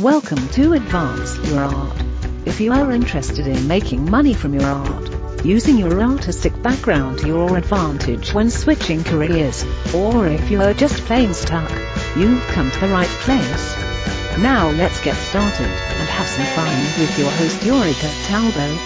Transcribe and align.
Welcome 0.00 0.48
to 0.52 0.72
Advance 0.72 1.36
Your 1.50 1.60
Art. 1.60 2.02
If 2.46 2.58
you 2.58 2.72
are 2.72 2.90
interested 2.90 3.46
in 3.46 3.68
making 3.68 4.10
money 4.10 4.32
from 4.32 4.54
your 4.54 4.64
art, 4.64 5.44
using 5.44 5.76
your 5.76 6.00
artistic 6.00 6.62
background 6.62 7.18
to 7.18 7.26
your 7.26 7.58
advantage 7.58 8.32
when 8.32 8.48
switching 8.48 9.04
careers, 9.04 9.62
or 9.94 10.26
if 10.26 10.50
you 10.50 10.62
are 10.62 10.72
just 10.72 11.04
plain 11.04 11.34
stuck, 11.34 11.70
you've 12.16 12.42
come 12.46 12.70
to 12.70 12.80
the 12.80 12.88
right 12.88 13.06
place. 13.08 13.76
Now 14.38 14.70
let's 14.70 15.04
get 15.04 15.16
started 15.16 15.66
and 15.66 16.08
have 16.08 16.26
some 16.26 16.46
fun 16.46 16.74
with 16.98 17.18
your 17.18 17.30
host 17.32 17.62
Yuri 17.62 17.92
Cataldo. 17.92 18.78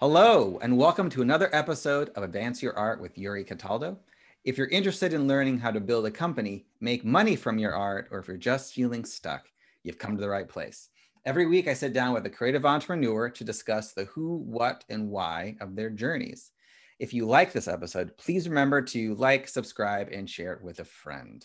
Hello, 0.00 0.58
and 0.62 0.78
welcome 0.78 1.10
to 1.10 1.20
another 1.20 1.50
episode 1.54 2.08
of 2.14 2.22
Advance 2.22 2.62
Your 2.62 2.72
Art 2.72 3.02
with 3.02 3.18
Yuri 3.18 3.44
Cataldo. 3.44 3.98
If 4.46 4.56
you're 4.56 4.68
interested 4.68 5.12
in 5.12 5.26
learning 5.26 5.58
how 5.58 5.72
to 5.72 5.80
build 5.80 6.06
a 6.06 6.10
company, 6.12 6.66
make 6.80 7.04
money 7.04 7.34
from 7.34 7.58
your 7.58 7.74
art, 7.74 8.06
or 8.12 8.20
if 8.20 8.28
you're 8.28 8.36
just 8.36 8.74
feeling 8.74 9.04
stuck, 9.04 9.48
you've 9.82 9.98
come 9.98 10.14
to 10.14 10.20
the 10.20 10.28
right 10.28 10.48
place. 10.48 10.88
Every 11.24 11.46
week, 11.46 11.66
I 11.66 11.74
sit 11.74 11.92
down 11.92 12.14
with 12.14 12.24
a 12.26 12.30
creative 12.30 12.64
entrepreneur 12.64 13.28
to 13.28 13.42
discuss 13.42 13.92
the 13.92 14.04
who, 14.04 14.36
what, 14.36 14.84
and 14.88 15.10
why 15.10 15.56
of 15.60 15.74
their 15.74 15.90
journeys. 15.90 16.52
If 17.00 17.12
you 17.12 17.26
like 17.26 17.52
this 17.52 17.66
episode, 17.66 18.16
please 18.18 18.48
remember 18.48 18.80
to 18.82 19.16
like, 19.16 19.48
subscribe, 19.48 20.10
and 20.12 20.30
share 20.30 20.52
it 20.52 20.62
with 20.62 20.78
a 20.78 20.84
friend. 20.84 21.44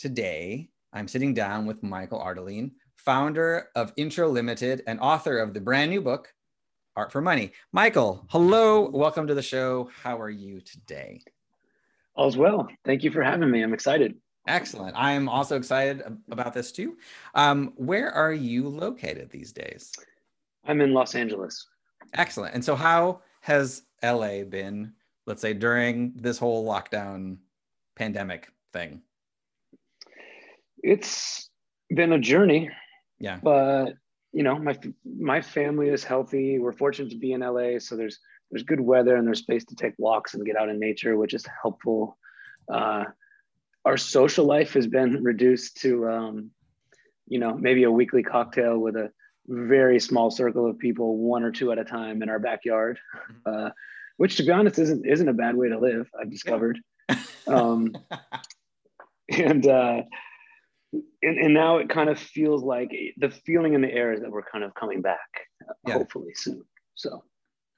Today, 0.00 0.68
I'm 0.92 1.06
sitting 1.06 1.34
down 1.34 1.64
with 1.64 1.84
Michael 1.84 2.18
Ardelean, 2.18 2.72
founder 2.96 3.68
of 3.76 3.92
Intro 3.96 4.28
Limited 4.28 4.82
and 4.88 4.98
author 4.98 5.38
of 5.38 5.54
the 5.54 5.60
brand 5.60 5.92
new 5.92 6.00
book, 6.00 6.34
Art 6.96 7.12
for 7.12 7.20
Money. 7.20 7.52
Michael, 7.70 8.26
hello. 8.30 8.90
Welcome 8.90 9.28
to 9.28 9.34
the 9.34 9.42
show. 9.42 9.90
How 10.02 10.20
are 10.20 10.28
you 10.28 10.60
today? 10.60 11.20
All's 12.14 12.36
well. 12.36 12.68
Thank 12.84 13.02
you 13.02 13.10
for 13.10 13.22
having 13.22 13.50
me. 13.50 13.62
I'm 13.62 13.74
excited. 13.74 14.14
Excellent. 14.46 14.96
I 14.96 15.12
am 15.12 15.28
also 15.28 15.56
excited 15.56 16.02
about 16.30 16.52
this 16.52 16.72
too. 16.72 16.96
Um, 17.34 17.72
where 17.76 18.10
are 18.10 18.32
you 18.32 18.68
located 18.68 19.30
these 19.30 19.52
days? 19.52 19.92
I'm 20.64 20.80
in 20.80 20.92
Los 20.92 21.14
Angeles. 21.14 21.66
Excellent. 22.14 22.54
And 22.54 22.64
so, 22.64 22.74
how 22.74 23.20
has 23.40 23.82
LA 24.02 24.42
been, 24.44 24.92
let's 25.26 25.40
say, 25.40 25.54
during 25.54 26.12
this 26.16 26.38
whole 26.38 26.66
lockdown 26.66 27.38
pandemic 27.96 28.48
thing? 28.72 29.02
It's 30.82 31.48
been 31.88 32.12
a 32.12 32.18
journey. 32.18 32.70
Yeah. 33.20 33.38
But 33.42 33.94
you 34.32 34.42
know, 34.42 34.58
my 34.58 34.76
my 35.04 35.40
family 35.40 35.88
is 35.88 36.02
healthy. 36.02 36.58
We're 36.58 36.72
fortunate 36.72 37.10
to 37.10 37.18
be 37.18 37.32
in 37.32 37.40
LA, 37.40 37.78
so 37.78 37.96
there's 37.96 38.18
there's 38.52 38.62
good 38.62 38.80
weather 38.80 39.16
and 39.16 39.26
there's 39.26 39.38
space 39.38 39.64
to 39.64 39.74
take 39.74 39.94
walks 39.96 40.34
and 40.34 40.44
get 40.44 40.56
out 40.56 40.68
in 40.68 40.78
nature, 40.78 41.16
which 41.16 41.32
is 41.32 41.46
helpful. 41.62 42.18
Uh, 42.70 43.04
our 43.86 43.96
social 43.96 44.44
life 44.44 44.74
has 44.74 44.86
been 44.86 45.24
reduced 45.24 45.78
to, 45.78 46.06
um, 46.06 46.50
you 47.26 47.38
know, 47.38 47.56
maybe 47.56 47.84
a 47.84 47.90
weekly 47.90 48.22
cocktail 48.22 48.78
with 48.78 48.94
a 48.94 49.10
very 49.48 49.98
small 49.98 50.30
circle 50.30 50.68
of 50.68 50.78
people, 50.78 51.16
one 51.16 51.42
or 51.42 51.50
two 51.50 51.72
at 51.72 51.78
a 51.78 51.84
time 51.84 52.22
in 52.22 52.28
our 52.28 52.38
backyard, 52.38 52.98
mm-hmm. 53.46 53.66
uh, 53.66 53.70
which, 54.18 54.36
to 54.36 54.42
be 54.42 54.52
honest, 54.52 54.78
isn't 54.78 55.06
isn't 55.06 55.28
a 55.28 55.32
bad 55.32 55.56
way 55.56 55.70
to 55.70 55.78
live. 55.78 56.08
I've 56.20 56.30
discovered, 56.30 56.78
um, 57.46 57.96
and, 59.30 59.66
uh, 59.66 60.02
and 60.92 61.38
and 61.38 61.54
now 61.54 61.78
it 61.78 61.88
kind 61.88 62.10
of 62.10 62.18
feels 62.18 62.62
like 62.62 62.92
the 63.16 63.30
feeling 63.30 63.72
in 63.72 63.80
the 63.80 63.90
air 63.90 64.12
is 64.12 64.20
that 64.20 64.30
we're 64.30 64.42
kind 64.42 64.62
of 64.62 64.74
coming 64.74 65.00
back, 65.00 65.48
yeah. 65.86 65.94
hopefully 65.94 66.34
soon. 66.34 66.62
So 66.94 67.24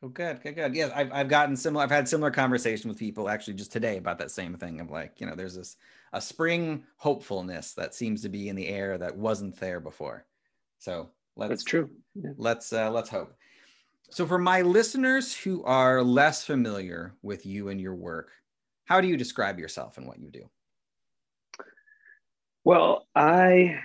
Oh, 0.05 0.09
good, 0.09 0.43
good, 0.43 0.55
good. 0.55 0.75
Yeah, 0.75 0.91
I've, 0.95 1.11
I've 1.15 1.29
gotten 1.29 1.57
similar. 1.57 1.83
I've 1.83 1.91
had 1.91 2.07
similar 2.07 2.31
conversation 2.31 2.91
with 2.91 2.99
people 2.99 3.27
actually 3.27 3.55
just 3.55 3.73
today 3.73 3.97
about 3.97 4.19
that 4.19 4.31
same 4.31 4.55
thing 4.55 4.79
of 4.81 4.91
like, 4.91 5.19
you 5.19 5.27
know, 5.27 5.35
there's 5.35 5.55
this 5.55 5.77
a 6.13 6.21
spring 6.21 6.85
hopefulness 6.99 7.73
that 7.73 7.95
seems 7.95 8.21
to 8.21 8.29
be 8.29 8.51
in 8.51 8.57
the 8.57 8.69
air 8.69 8.99
that 8.99 9.17
wasn't 9.17 9.59
there 9.59 9.81
before. 9.81 10.27
So 10.79 11.09
let's 11.37 11.49
that's 11.49 11.65
true. 11.65 11.89
Yeah. 12.15 12.33
Let's 12.37 12.71
uh, 12.71 12.91
let's 12.91 13.09
hope. 13.09 13.35
So 14.11 14.27
for 14.27 14.37
my 14.37 14.61
listeners 14.61 15.35
who 15.35 15.65
are 15.65 16.03
less 16.03 16.45
familiar 16.45 17.15
with 17.23 17.47
you 17.47 17.71
and 17.71 17.81
your 17.81 17.95
work, 17.95 18.31
how 18.85 19.01
do 19.01 19.09
you 19.09 19.17
describe 19.17 19.59
yourself 19.59 19.97
and 19.97 20.07
what 20.07 20.19
you 20.19 20.31
do? 20.31 20.51
Well, 22.63 23.07
I 23.15 23.81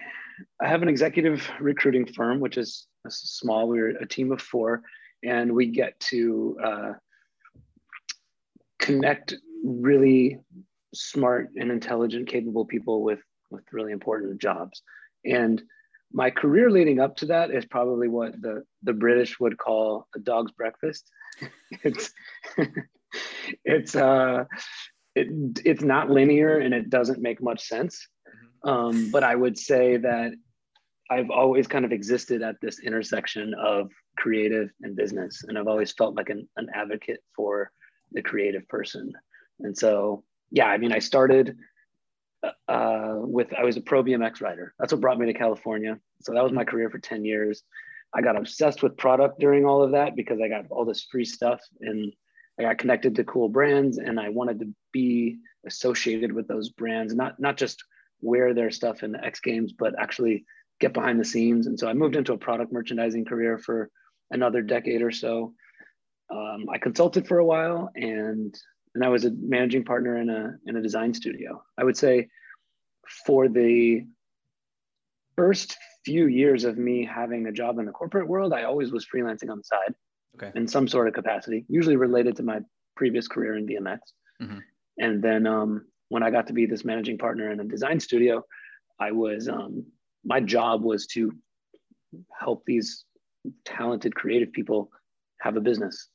I 0.62 0.68
have 0.68 0.82
an 0.82 0.90
executive 0.90 1.50
recruiting 1.62 2.06
firm, 2.06 2.42
which 2.42 2.58
is 2.58 2.88
small. 3.08 3.70
We're 3.70 3.92
a 3.92 4.06
team 4.06 4.34
of 4.34 4.42
four 4.42 4.84
and 5.24 5.54
we 5.54 5.68
get 5.68 6.00
to 6.00 6.58
uh, 6.64 6.94
connect 8.80 9.36
really 9.64 10.40
smart 10.94 11.50
and 11.56 11.72
intelligent, 11.72 12.28
capable 12.28 12.66
people 12.66 13.04
with 13.04 13.20
with 13.52 13.64
really 13.72 13.92
important 13.92 14.40
jobs. 14.40 14.82
And 15.26 15.62
my 16.12 16.30
career 16.30 16.72
leading 16.72 17.00
up 17.00 17.16
to 17.18 17.28
that 17.28 17.52
is 17.52 17.66
probably 17.66 18.08
what 18.08 18.42
the 18.42 18.64
the 18.84 18.94
British 18.94 19.40
would 19.40 19.58
call 19.58 20.08
a 20.16 20.20
dog's 20.20 20.52
breakfast. 20.52 21.10
it's 21.84 22.12
it's 23.66 23.96
uh 23.96 24.46
it, 25.16 25.28
it's 25.66 25.82
not 25.82 26.10
linear 26.10 26.58
and 26.58 26.74
it 26.74 26.90
doesn't 26.90 27.22
make 27.22 27.42
much 27.42 27.68
sense. 27.68 28.08
Mm-hmm. 28.66 28.70
Um, 28.70 29.12
but 29.12 29.24
I 29.24 29.36
would 29.36 29.58
say 29.58 29.98
that 29.98 30.34
I've 31.10 31.32
always 31.32 31.68
kind 31.68 31.86
of 31.86 31.92
existed 31.92 32.42
at 32.44 32.56
this 32.62 32.80
intersection 32.80 33.54
of 33.56 33.90
creative 34.18 34.70
and 34.82 34.96
business. 34.96 35.44
And 35.48 35.58
I've 35.58 35.68
always 35.68 35.92
felt 35.92 36.16
like 36.16 36.30
an, 36.30 36.48
an 36.58 36.68
advocate 36.74 37.22
for 37.36 37.72
the 38.12 38.22
creative 38.22 38.68
person. 38.68 39.12
And 39.60 39.76
so, 39.76 40.24
yeah, 40.52 40.68
I 40.68 40.78
mean, 40.78 40.92
I 40.92 41.00
started 41.00 41.58
uh, 42.68 43.16
with, 43.16 43.54
I 43.58 43.64
was 43.64 43.78
a 43.78 43.82
pro 43.82 44.04
BMX 44.04 44.42
rider. 44.42 44.74
That's 44.80 44.94
what 44.94 45.02
brought 45.02 45.20
me 45.20 45.26
to 45.26 45.38
California. 45.38 46.00
So 46.22 46.34
that 46.34 46.44
was 46.44 46.54
my 46.54 46.64
career 46.64 46.90
for 46.90 47.00
10 47.00 47.26
years. 47.26 47.64
I 48.14 48.22
got 48.22 48.38
obsessed 48.38 48.84
with 48.84 48.98
product 48.98 49.40
during 49.40 49.66
all 49.66 49.84
of 49.84 49.92
that 49.92 50.16
because 50.16 50.40
I 50.42 50.48
got 50.48 50.66
all 50.70 50.86
this 50.86 51.08
free 51.12 51.26
stuff 51.26 51.60
and 51.82 52.12
I 52.60 52.64
got 52.64 52.78
connected 52.78 53.16
to 53.16 53.24
cool 53.24 53.50
brands 53.50 53.98
and 53.98 54.20
I 54.20 54.30
wanted 54.30 54.60
to 54.60 54.74
be 54.92 55.40
associated 55.66 56.32
with 56.32 56.48
those 56.48 56.70
brands, 56.70 57.14
not, 57.16 57.40
not 57.40 57.58
just 57.58 57.84
wear 58.22 58.54
their 58.54 58.72
stuff 58.72 59.04
in 59.04 59.12
the 59.12 59.24
X 59.24 59.40
Games, 59.40 59.74
but 59.78 59.94
actually 60.00 60.46
get 60.80 60.94
behind 60.94 61.20
the 61.20 61.26
scenes. 61.26 61.68
And 61.68 61.80
so 61.80 61.88
I 61.88 61.94
moved 61.94 62.16
into 62.16 62.34
a 62.34 62.38
product 62.38 62.72
merchandising 62.72 63.26
career 63.26 63.58
for 63.58 63.90
another 64.32 64.62
decade 64.62 65.02
or 65.02 65.12
so. 65.12 65.54
Um, 66.32 66.66
I 66.72 66.78
consulted 66.78 67.28
for 67.28 67.40
a 67.40 67.46
while 67.46 67.90
and 67.96 68.56
and 68.96 69.04
I 69.04 69.10
was 69.10 69.24
a 69.26 69.32
managing 69.32 69.84
partner 69.86 70.18
in 70.18 70.30
a 70.30 70.56
in 70.66 70.76
a 70.76 70.82
design 70.82 71.14
studio. 71.14 71.64
I 71.78 71.84
would 71.84 71.98
say 71.98 72.30
for 73.26 73.48
the 73.48 74.06
first 75.36 75.78
few 76.06 76.28
years 76.28 76.64
of 76.66 76.78
me 76.78 77.06
having 77.06 77.48
a 77.48 77.52
job 77.52 77.80
in 77.80 77.86
the 77.86 77.92
corporate 77.92 78.28
world, 78.28 78.54
I 78.54 78.64
always 78.64 78.92
was 78.92 79.06
freelancing 79.06 79.50
on 79.50 79.58
the 79.58 79.64
side 79.64 79.96
okay. 80.36 80.52
in 80.56 80.68
some 80.68 80.88
sort 80.88 81.08
of 81.08 81.14
capacity, 81.14 81.66
usually 81.68 81.96
related 81.96 82.36
to 82.38 82.44
my 82.44 82.60
previous 82.96 83.28
career 83.28 83.56
in 83.58 83.68
BMX. 83.68 84.00
Mm-hmm. 84.42 84.60
And 84.98 85.22
then 85.22 85.48
um, 85.48 85.86
when 86.10 86.24
I 86.24 86.32
got 86.32 86.48
to 86.48 86.54
be 86.54 86.66
this 86.66 86.84
managing 86.84 87.18
partner 87.18 87.52
in 87.52 87.60
a 87.60 87.64
design 87.64 88.00
studio, 88.00 88.44
I 89.00 89.12
was 89.12 89.48
um, 89.48 89.86
my 90.24 90.40
job 90.40 90.84
was 90.84 91.06
to 91.08 91.32
help 92.38 92.64
these 92.66 93.06
talented 93.66 94.16
creative 94.16 94.52
people 94.52 94.90
have 95.42 95.56
a 95.58 95.62
business. 95.62 96.10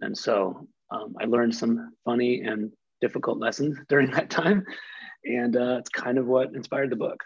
And 0.00 0.16
so 0.16 0.66
um, 0.90 1.14
i 1.20 1.24
learned 1.24 1.54
some 1.54 1.92
funny 2.04 2.42
and 2.42 2.70
difficult 3.00 3.38
lessons 3.38 3.78
during 3.88 4.10
that 4.12 4.30
time. 4.30 4.64
And 5.24 5.56
uh, 5.56 5.76
it's 5.78 5.90
kind 5.90 6.18
of 6.18 6.26
what 6.26 6.54
inspired 6.54 6.90
the 6.90 6.96
book. 6.96 7.22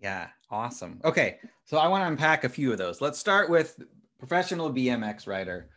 Yeah 0.00 0.28
awesome. 0.50 1.00
Okay 1.04 1.38
so 1.64 1.78
i 1.78 1.88
want 1.88 2.02
to 2.02 2.08
unpack 2.08 2.44
a 2.44 2.48
few 2.48 2.72
of 2.72 2.78
those. 2.78 3.00
Let's 3.00 3.18
start 3.18 3.50
with 3.50 3.78
professional 4.18 4.72
bmx 4.72 5.26
rider 5.26 5.68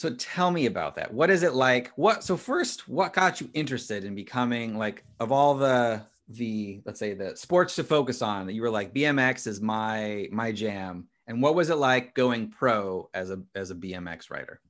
so 0.00 0.08
tell 0.14 0.50
me 0.50 0.64
about 0.64 0.94
that. 0.94 1.12
What 1.12 1.28
is 1.28 1.42
it 1.42 1.52
like? 1.52 1.92
What 1.94 2.24
so 2.24 2.38
first 2.38 2.88
what 2.88 3.12
got 3.12 3.38
you 3.42 3.50
interested 3.52 4.02
in 4.02 4.14
becoming 4.14 4.78
like 4.78 5.04
of 5.18 5.30
all 5.30 5.54
the 5.54 6.00
the 6.30 6.80
let's 6.84 6.98
say 6.98 7.12
the 7.12 7.36
sports 7.36 7.74
to 7.76 7.84
focus 7.84 8.22
on 8.22 8.46
that 8.46 8.52
you 8.52 8.62
were 8.62 8.70
like 8.70 8.94
BMX 8.94 9.46
is 9.46 9.60
my 9.60 10.28
my 10.30 10.52
jam 10.52 11.08
and 11.26 11.42
what 11.42 11.54
was 11.54 11.70
it 11.70 11.76
like 11.76 12.14
going 12.14 12.50
pro 12.50 13.10
as 13.12 13.30
a 13.30 13.42
as 13.54 13.70
a 13.70 13.74
BMX 13.74 14.30
rider 14.30 14.60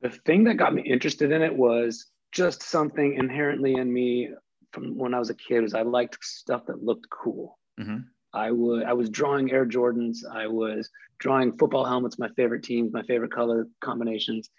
the 0.00 0.10
thing 0.10 0.44
that 0.44 0.54
got 0.54 0.74
me 0.74 0.82
interested 0.82 1.30
in 1.30 1.42
it 1.42 1.54
was 1.54 2.06
just 2.32 2.62
something 2.62 3.14
inherently 3.14 3.74
in 3.74 3.92
me 3.92 4.30
from 4.72 4.96
when 4.96 5.14
I 5.14 5.18
was 5.18 5.30
a 5.30 5.34
kid 5.34 5.60
was 5.60 5.74
I 5.74 5.82
liked 5.82 6.24
stuff 6.24 6.66
that 6.66 6.82
looked 6.82 7.08
cool. 7.10 7.58
Mm-hmm. 7.78 7.98
I 8.34 8.50
would 8.50 8.84
I 8.84 8.94
was 8.94 9.10
drawing 9.10 9.52
Air 9.52 9.66
Jordans. 9.66 10.18
I 10.30 10.46
was 10.46 10.90
drawing 11.18 11.56
football 11.56 11.84
helmets, 11.84 12.18
my 12.18 12.28
favorite 12.30 12.62
teams, 12.62 12.92
my 12.92 13.02
favorite 13.02 13.32
color 13.32 13.68
combinations. 13.80 14.50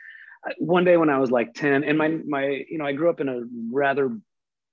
One 0.60 0.84
day 0.84 0.98
when 0.98 1.10
I 1.10 1.18
was 1.18 1.32
like 1.32 1.54
10, 1.56 1.84
and 1.84 1.98
my 1.98 2.20
my 2.28 2.64
you 2.70 2.78
know, 2.78 2.86
I 2.86 2.94
grew 2.94 3.10
up 3.10 3.20
in 3.20 3.30
a 3.30 3.42
rather 3.72 4.16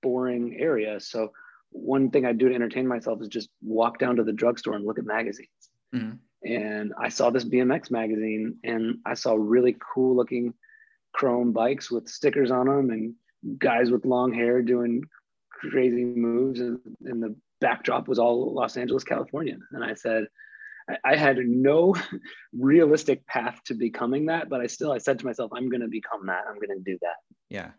boring 0.01 0.57
area. 0.59 0.99
So 0.99 1.31
one 1.71 2.09
thing 2.11 2.25
I 2.25 2.33
do 2.33 2.49
to 2.49 2.55
entertain 2.55 2.87
myself 2.87 3.21
is 3.21 3.27
just 3.27 3.49
walk 3.61 3.97
down 3.99 4.17
to 4.17 4.23
the 4.23 4.33
drugstore 4.33 4.75
and 4.75 4.85
look 4.85 4.99
at 4.99 5.05
magazines. 5.05 5.49
Mm-hmm. 5.93 6.17
And 6.43 6.93
I 6.99 7.09
saw 7.09 7.29
this 7.29 7.45
BMX 7.45 7.91
magazine 7.91 8.57
and 8.63 8.97
I 9.05 9.13
saw 9.13 9.35
really 9.35 9.77
cool 9.93 10.15
looking 10.15 10.53
chrome 11.13 11.51
bikes 11.51 11.91
with 11.91 12.07
stickers 12.07 12.51
on 12.51 12.67
them 12.67 12.89
and 12.89 13.13
guys 13.59 13.91
with 13.91 14.05
long 14.05 14.33
hair 14.33 14.61
doing 14.61 15.03
crazy 15.51 16.03
moves 16.03 16.59
And, 16.59 16.79
in 17.05 17.19
the 17.19 17.35
backdrop 17.59 18.07
was 18.07 18.19
all 18.19 18.53
Los 18.53 18.77
Angeles, 18.77 19.03
California. 19.03 19.57
And 19.71 19.83
I 19.83 19.93
said, 19.93 20.25
I, 20.89 20.97
I 21.11 21.15
had 21.15 21.37
no 21.37 21.95
realistic 22.53 23.25
path 23.27 23.59
to 23.65 23.75
becoming 23.75 24.25
that, 24.27 24.49
but 24.49 24.61
I 24.61 24.67
still, 24.67 24.91
I 24.91 24.97
said 24.97 25.19
to 25.19 25.25
myself, 25.25 25.51
I'm 25.55 25.69
going 25.69 25.81
to 25.81 25.87
become 25.87 26.25
that. 26.27 26.43
I'm 26.49 26.55
going 26.55 26.77
to 26.77 26.83
do 26.83 26.97
that. 27.01 27.15
Yeah. 27.49 27.71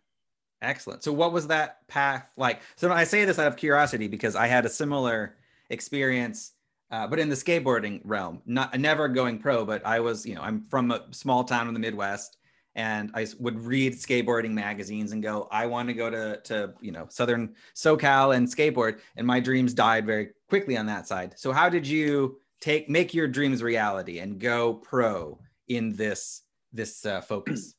Excellent. 0.63 1.03
So 1.03 1.13
what 1.13 1.33
was 1.33 1.49
that 1.49 1.87
path 1.89 2.25
like? 2.37 2.63
So 2.77 2.91
I 2.93 3.03
say 3.03 3.25
this 3.25 3.39
out 3.39 3.49
of 3.49 3.57
curiosity 3.57 4.07
because 4.07 4.37
I 4.37 4.47
had 4.47 4.65
a 4.65 4.69
similar 4.69 5.35
experience, 5.71 6.53
uh, 6.93 7.09
but 7.09 7.19
in 7.19 7.29
the 7.29 7.35
skateboarding 7.35 8.01
realm, 8.05 8.41
not 8.47 8.79
never 8.79 9.09
going 9.09 9.39
pro, 9.39 9.65
but 9.65 9.85
I 9.85 9.99
was, 9.99 10.25
you 10.25 10.37
know, 10.37 10.41
I'm 10.41 10.63
from 10.63 10.93
a 10.93 11.03
small 11.11 11.43
town 11.43 11.67
in 11.67 11.75
the 11.75 11.81
Midwest 11.81 12.37
and 12.77 13.11
I 13.13 13.27
would 13.41 13.59
read 13.59 13.95
skateboarding 13.95 14.53
magazines 14.53 15.11
and 15.11 15.21
go, 15.21 15.49
I 15.51 15.67
want 15.67 15.89
to 15.89 15.95
go 15.95 16.09
to, 16.09 16.41
to, 16.45 16.75
you 16.81 16.93
know, 16.93 17.07
Southern 17.11 17.55
SoCal 17.75 18.37
and 18.37 18.47
skateboard. 18.47 19.01
And 19.17 19.27
my 19.27 19.41
dreams 19.41 19.75
died 19.75 20.07
very 20.07 20.31
quickly 20.49 20.77
on 20.77 20.87
that 20.87 21.09
side. 21.09 21.35
So 21.37 21.53
how 21.53 21.69
did 21.69 21.87
you 21.87 22.39
take, 22.61 22.89
make 22.89 23.13
your 23.13 23.27
dreams 23.27 23.65
reality 23.65 24.21
and 24.21 24.39
go 24.39 24.75
pro 24.75 25.41
in 25.67 25.97
this, 25.97 26.43
this 26.73 27.05
uh, 27.05 27.21
focus? 27.21 27.75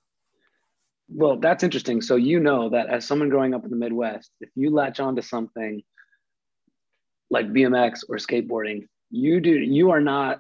Well, 1.10 1.38
that's 1.38 1.64
interesting. 1.64 2.02
So 2.02 2.16
you 2.16 2.40
know 2.40 2.70
that 2.70 2.88
as 2.88 3.06
someone 3.06 3.30
growing 3.30 3.54
up 3.54 3.64
in 3.64 3.70
the 3.70 3.76
Midwest, 3.76 4.32
if 4.42 4.50
you 4.56 4.72
latch 4.72 5.00
onto 5.00 5.22
something 5.22 5.84
like 7.30 7.48
BMX 7.48 8.04
or 8.10 8.18
skateboarding, 8.18 8.88
you 9.10 9.40
do 9.40 9.52
you 9.52 9.92
are 9.92 10.02
not 10.02 10.40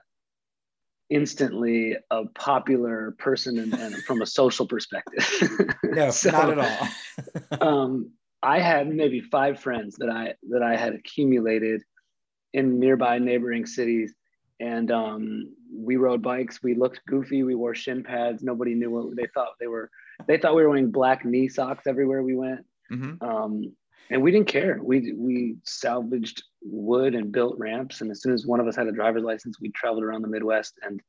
instantly 1.10 1.96
a 2.10 2.26
popular 2.34 3.16
person 3.20 3.60
and, 3.60 3.74
and 3.74 3.96
from 4.04 4.22
a 4.22 4.26
social 4.26 4.66
perspective. 4.66 5.24
no, 5.84 6.10
so, 6.12 6.32
not 6.32 6.58
at 6.58 6.90
all. 7.62 7.62
um, 7.62 8.12
I 8.42 8.60
had 8.60 8.88
maybe 8.88 9.22
five 9.22 9.60
friends 9.60 9.96
that 9.98 10.10
I 10.10 10.34
that 10.50 10.64
I 10.64 10.76
had 10.76 10.94
accumulated 10.94 11.84
in 12.54 12.80
nearby 12.80 13.20
neighboring 13.20 13.66
cities, 13.66 14.14
and 14.60 14.92
um, 14.92 15.54
we 15.74 15.98
rode 15.98 16.22
bikes. 16.22 16.62
We 16.64 16.76
looked 16.76 17.02
goofy. 17.08 17.44
We 17.44 17.56
wore 17.56 17.76
shin 17.76 18.04
pads. 18.04 18.44
Nobody 18.44 18.74
knew 18.74 18.92
what 18.92 19.16
they 19.16 19.28
thought 19.34 19.54
they 19.60 19.68
were. 19.68 19.90
They 20.28 20.38
thought 20.38 20.56
we 20.56 20.64
were 20.64 20.70
wearing 20.70 20.92
black 20.92 21.26
knee 21.26 21.48
socks 21.48 21.88
everywhere 21.88 22.24
we 22.24 22.36
went. 22.36 22.66
Mm-hmm. 22.92 23.24
Um, 23.24 23.74
and 24.10 24.22
we 24.22 24.32
didn't 24.32 24.48
care. 24.48 24.80
We 24.82 25.14
we 25.14 25.56
salvaged 25.64 26.44
wood 26.62 27.16
and 27.16 27.32
built 27.32 27.58
ramps. 27.58 28.02
And 28.02 28.12
as 28.12 28.22
soon 28.22 28.34
as 28.34 28.46
one 28.46 28.60
of 28.60 28.68
us 28.68 28.76
had 28.76 28.88
a 28.88 28.92
driver's 28.92 29.24
license, 29.24 29.60
we 29.60 29.72
traveled 29.72 30.04
around 30.04 30.22
the 30.22 30.28
Midwest 30.28 30.74
and 30.84 31.02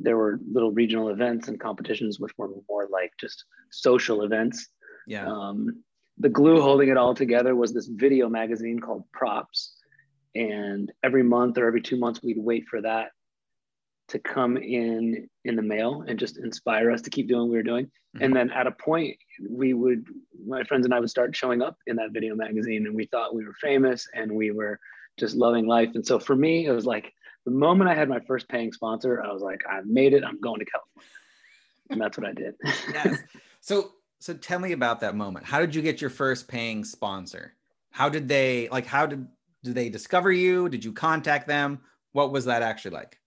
there 0.00 0.16
were 0.16 0.40
little 0.50 0.72
regional 0.72 1.08
events 1.10 1.48
and 1.48 1.60
competitions 1.60 2.18
which 2.18 2.32
were 2.36 2.50
more 2.68 2.88
like 2.90 3.12
just 3.20 3.44
social 3.70 4.22
events. 4.22 4.68
Yeah. 5.06 5.26
Um, 5.26 5.82
the 6.18 6.28
glue 6.28 6.60
holding 6.60 6.88
it 6.88 6.96
all 6.96 7.14
together 7.14 7.54
was 7.54 7.72
this 7.72 7.86
video 7.86 8.28
magazine 8.28 8.80
called 8.80 9.04
Props. 9.12 9.74
And 10.34 10.90
every 11.02 11.22
month 11.22 11.58
or 11.58 11.66
every 11.66 11.82
two 11.82 11.98
months, 11.98 12.22
we'd 12.22 12.38
wait 12.38 12.66
for 12.68 12.80
that 12.82 13.10
to 14.08 14.18
come 14.18 14.56
in 14.56 15.28
in 15.44 15.56
the 15.56 15.62
mail 15.62 16.04
and 16.06 16.18
just 16.18 16.38
inspire 16.38 16.90
us 16.90 17.02
to 17.02 17.10
keep 17.10 17.28
doing 17.28 17.42
what 17.42 17.50
we 17.50 17.56
were 17.56 17.62
doing. 17.62 17.86
Mm-hmm. 17.86 18.24
And 18.24 18.36
then 18.36 18.50
at 18.50 18.66
a 18.66 18.72
point, 18.72 19.16
we 19.48 19.74
would, 19.74 20.06
my 20.46 20.64
friends 20.64 20.84
and 20.84 20.94
I 20.94 21.00
would 21.00 21.10
start 21.10 21.34
showing 21.34 21.62
up 21.62 21.76
in 21.86 21.96
that 21.96 22.12
video 22.12 22.34
magazine, 22.34 22.86
and 22.86 22.94
we 22.94 23.06
thought 23.06 23.34
we 23.34 23.44
were 23.44 23.54
famous 23.54 24.06
and 24.14 24.30
we 24.30 24.50
were 24.50 24.78
just 25.18 25.34
loving 25.34 25.66
life. 25.66 25.90
And 25.94 26.06
so 26.06 26.18
for 26.18 26.36
me, 26.36 26.66
it 26.66 26.72
was 26.72 26.86
like 26.86 27.12
the 27.44 27.50
moment 27.50 27.90
I 27.90 27.94
had 27.94 28.08
my 28.08 28.20
first 28.20 28.48
paying 28.48 28.72
sponsor, 28.72 29.22
I 29.22 29.32
was 29.32 29.42
like, 29.42 29.62
I've 29.68 29.86
made 29.86 30.12
it. 30.12 30.24
I'm 30.24 30.40
going 30.40 30.60
to 30.60 30.66
California, 30.66 31.10
and 31.90 32.00
that's 32.00 32.18
what 32.18 32.26
I 32.26 32.32
did. 32.32 32.54
yes. 32.92 33.18
So, 33.64 33.92
so 34.18 34.34
tell 34.34 34.58
me 34.58 34.72
about 34.72 34.98
that 35.02 35.14
moment. 35.14 35.46
How 35.46 35.60
did 35.60 35.72
you 35.72 35.82
get 35.82 36.00
your 36.00 36.10
first 36.10 36.48
paying 36.48 36.82
sponsor? 36.82 37.54
How 37.92 38.08
did 38.08 38.26
they 38.26 38.68
like? 38.72 38.86
How 38.86 39.06
did 39.06 39.28
did 39.62 39.76
they 39.76 39.88
discover 39.88 40.32
you? 40.32 40.68
Did 40.68 40.84
you 40.84 40.92
contact 40.92 41.46
them? 41.46 41.78
What 42.10 42.32
was 42.32 42.46
that 42.46 42.62
actually 42.62 42.96
like? 42.96 43.20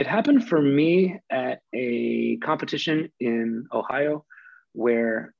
It 0.00 0.06
happened 0.06 0.48
for 0.48 0.62
me 0.62 1.20
at 1.28 1.60
a 1.74 2.38
competition 2.38 3.12
in 3.20 3.66
Ohio 3.70 4.24
where 4.72 5.34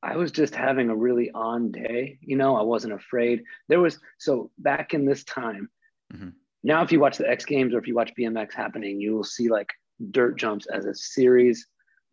I 0.00 0.16
was 0.16 0.30
just 0.30 0.54
having 0.54 0.90
a 0.90 0.94
really 0.94 1.32
on 1.32 1.72
day. 1.72 2.16
You 2.20 2.36
know, 2.36 2.54
I 2.54 2.62
wasn't 2.62 2.92
afraid. 2.92 3.42
There 3.68 3.80
was, 3.80 3.98
so 4.18 4.52
back 4.58 4.94
in 4.94 5.06
this 5.06 5.24
time, 5.24 5.68
mm-hmm. 6.14 6.28
now 6.62 6.84
if 6.84 6.92
you 6.92 7.00
watch 7.00 7.18
the 7.18 7.28
X 7.28 7.44
Games 7.44 7.74
or 7.74 7.78
if 7.78 7.88
you 7.88 7.96
watch 7.96 8.12
BMX 8.16 8.54
happening, 8.54 9.00
you 9.00 9.12
will 9.12 9.24
see 9.24 9.48
like 9.48 9.72
dirt 10.12 10.38
jumps 10.38 10.68
as 10.72 10.86
a 10.86 10.94
series 10.94 11.66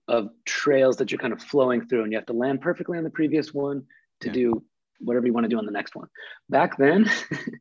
of 0.07 0.29
trails 0.45 0.97
that 0.97 1.11
you're 1.11 1.19
kind 1.19 1.31
of 1.31 1.43
flowing 1.43 1.85
through 1.85 2.01
and 2.01 2.11
you 2.11 2.17
have 2.17 2.25
to 2.25 2.33
land 2.33 2.59
perfectly 2.59 2.97
on 2.97 3.03
the 3.03 3.11
previous 3.11 3.53
one 3.53 3.83
to 4.21 4.29
yeah. 4.29 4.33
do 4.33 4.63
whatever 4.99 5.27
you 5.27 5.33
want 5.33 5.43
to 5.43 5.47
do 5.47 5.59
on 5.59 5.67
the 5.67 5.71
next 5.71 5.95
one. 5.95 6.07
Back 6.49 6.75
then, 6.75 7.07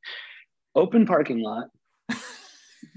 open 0.75 1.05
parking 1.05 1.40
lot 1.40 1.67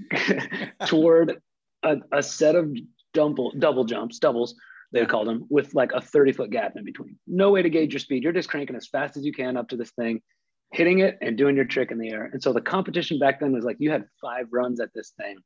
toward 0.86 1.40
a, 1.82 1.96
a, 2.12 2.22
set 2.22 2.54
of 2.54 2.76
double, 3.14 3.52
double 3.58 3.84
jumps, 3.84 4.18
doubles, 4.18 4.54
they 4.92 5.00
yeah. 5.00 5.06
called 5.06 5.28
them, 5.28 5.46
with 5.48 5.74
like 5.74 5.92
a 5.92 6.00
30 6.00 6.32
foot 6.32 6.50
gap 6.50 6.76
in 6.76 6.84
between. 6.84 7.18
No 7.26 7.50
way 7.50 7.62
to 7.62 7.70
gauge 7.70 7.92
your 7.92 8.00
speed. 8.00 8.22
You're 8.22 8.32
just 8.32 8.48
cranking 8.48 8.76
as 8.76 8.86
fast 8.86 9.16
as 9.16 9.24
you 9.24 9.32
can 9.32 9.56
up 9.56 9.68
to 9.68 9.76
this 9.76 9.90
thing, 9.92 10.22
hitting 10.72 11.00
it 11.00 11.18
and 11.20 11.36
doing 11.36 11.56
your 11.56 11.64
trick 11.64 11.90
in 11.90 11.98
the 11.98 12.10
air. 12.10 12.30
And 12.32 12.42
so 12.42 12.52
the 12.52 12.60
competition 12.60 13.18
back 13.18 13.40
then 13.40 13.52
was 13.52 13.64
like 13.64 13.76
you 13.78 13.90
had 13.90 14.04
five 14.20 14.46
runs 14.52 14.80
at 14.80 14.92
this 14.94 15.12
thing. 15.18 15.38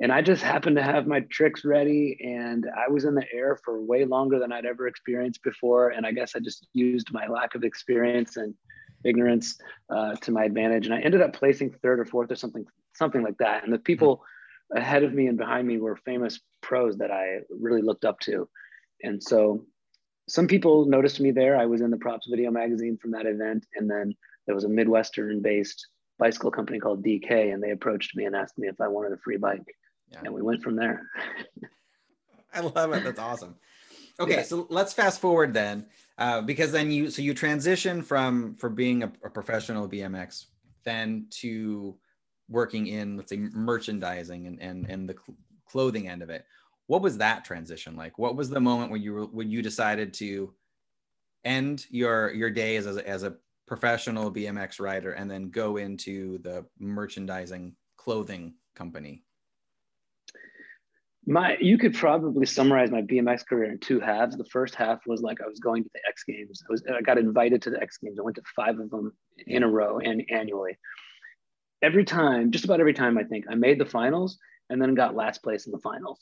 And 0.00 0.12
I 0.12 0.20
just 0.20 0.42
happened 0.42 0.76
to 0.76 0.82
have 0.82 1.06
my 1.06 1.20
tricks 1.30 1.64
ready 1.64 2.18
and 2.22 2.66
I 2.76 2.90
was 2.90 3.04
in 3.04 3.14
the 3.14 3.24
air 3.32 3.58
for 3.64 3.80
way 3.80 4.04
longer 4.04 4.38
than 4.38 4.52
I'd 4.52 4.66
ever 4.66 4.86
experienced 4.86 5.42
before. 5.42 5.90
And 5.90 6.04
I 6.04 6.12
guess 6.12 6.36
I 6.36 6.40
just 6.40 6.68
used 6.74 7.12
my 7.12 7.26
lack 7.26 7.54
of 7.54 7.64
experience 7.64 8.36
and 8.36 8.54
ignorance 9.04 9.58
uh, 9.88 10.14
to 10.16 10.32
my 10.32 10.44
advantage. 10.44 10.86
And 10.86 10.94
I 10.94 11.00
ended 11.00 11.22
up 11.22 11.32
placing 11.32 11.70
third 11.82 11.98
or 11.98 12.04
fourth 12.04 12.30
or 12.30 12.36
something, 12.36 12.66
something 12.96 13.22
like 13.22 13.38
that. 13.38 13.64
And 13.64 13.72
the 13.72 13.78
people 13.78 14.22
ahead 14.74 15.02
of 15.02 15.14
me 15.14 15.26
and 15.26 15.38
behind 15.38 15.66
me 15.66 15.78
were 15.78 15.96
famous 15.96 16.40
pros 16.60 16.98
that 16.98 17.10
I 17.10 17.40
really 17.50 17.82
looked 17.82 18.04
up 18.04 18.18
to. 18.20 18.48
And 19.02 19.22
so 19.22 19.64
some 20.28 20.48
people 20.48 20.86
noticed 20.86 21.20
me 21.20 21.30
there. 21.30 21.56
I 21.56 21.66
was 21.66 21.80
in 21.80 21.90
the 21.90 21.96
props 21.96 22.26
video 22.28 22.50
magazine 22.50 22.98
from 23.00 23.12
that 23.12 23.26
event. 23.26 23.66
And 23.74 23.88
then 23.88 24.14
there 24.46 24.54
was 24.54 24.64
a 24.64 24.68
Midwestern 24.68 25.40
based 25.42 25.86
bicycle 26.18 26.50
company 26.50 26.78
called 26.78 27.04
DK, 27.04 27.52
and 27.52 27.62
they 27.62 27.70
approached 27.70 28.16
me 28.16 28.24
and 28.24 28.34
asked 28.34 28.58
me 28.58 28.68
if 28.68 28.80
I 28.80 28.88
wanted 28.88 29.12
a 29.12 29.18
free 29.18 29.36
bike. 29.36 29.66
Yeah. 30.10 30.20
And 30.24 30.34
we 30.34 30.42
went 30.42 30.62
from 30.62 30.76
there. 30.76 31.02
I 32.54 32.60
love 32.60 32.92
it. 32.92 33.04
That's 33.04 33.20
awesome. 33.20 33.56
Okay, 34.18 34.36
yeah. 34.36 34.42
so 34.42 34.66
let's 34.70 34.94
fast 34.94 35.20
forward 35.20 35.52
then, 35.52 35.86
uh, 36.16 36.40
because 36.40 36.72
then 36.72 36.90
you 36.90 37.10
so 37.10 37.20
you 37.20 37.34
transition 37.34 38.02
from 38.02 38.54
for 38.54 38.70
being 38.70 39.02
a, 39.02 39.12
a 39.22 39.28
professional 39.28 39.86
BMX 39.88 40.46
then 40.84 41.26
to 41.30 41.98
working 42.48 42.86
in 42.86 43.16
let's 43.16 43.30
say 43.30 43.36
merchandising 43.36 44.46
and 44.46 44.60
and, 44.60 44.86
and 44.88 45.08
the 45.08 45.14
cl- 45.14 45.36
clothing 45.68 46.08
end 46.08 46.22
of 46.22 46.30
it 46.30 46.44
what 46.86 47.02
was 47.02 47.18
that 47.18 47.44
transition 47.44 47.96
like? 47.96 48.18
What 48.18 48.36
was 48.36 48.48
the 48.48 48.60
moment 48.60 48.90
when 48.90 49.02
you 49.02 49.12
were 49.12 49.26
when 49.26 49.50
you 49.50 49.62
decided 49.62 50.14
to 50.14 50.54
end 51.44 51.86
your 51.90 52.32
your 52.32 52.50
days 52.50 52.86
as 52.86 52.96
a, 52.96 53.08
as 53.08 53.22
a 53.22 53.36
professional 53.66 54.32
bmx 54.32 54.80
rider 54.80 55.12
and 55.12 55.28
then 55.30 55.50
go 55.50 55.76
into 55.76 56.38
the 56.38 56.64
merchandising 56.78 57.74
clothing 57.96 58.54
company? 58.74 59.24
My 61.28 61.56
you 61.60 61.76
could 61.76 61.94
probably 61.94 62.46
summarize 62.46 62.92
my 62.92 63.02
bmx 63.02 63.44
career 63.46 63.72
in 63.72 63.78
two 63.78 63.98
halves. 63.98 64.36
The 64.36 64.44
first 64.44 64.76
half 64.76 65.00
was 65.06 65.22
like 65.22 65.40
i 65.42 65.48
was 65.48 65.58
going 65.58 65.82
to 65.82 65.90
the 65.92 66.00
x 66.08 66.22
games. 66.22 66.62
I 66.68 66.70
was 66.70 66.84
i 66.96 67.00
got 67.00 67.18
invited 67.18 67.62
to 67.62 67.70
the 67.70 67.82
x 67.82 67.98
games. 67.98 68.18
I 68.20 68.22
went 68.22 68.36
to 68.36 68.42
five 68.54 68.78
of 68.78 68.90
them 68.90 69.12
in 69.48 69.64
a 69.64 69.68
row 69.68 69.98
and 69.98 70.22
annually 70.30 70.78
every 71.82 72.04
time, 72.04 72.50
just 72.50 72.64
about 72.64 72.80
every 72.80 72.94
time, 72.94 73.18
I 73.18 73.24
think 73.24 73.46
I 73.50 73.54
made 73.54 73.78
the 73.78 73.86
finals 73.86 74.38
and 74.70 74.80
then 74.80 74.94
got 74.94 75.14
last 75.14 75.42
place 75.42 75.66
in 75.66 75.72
the 75.72 75.78
finals. 75.78 76.18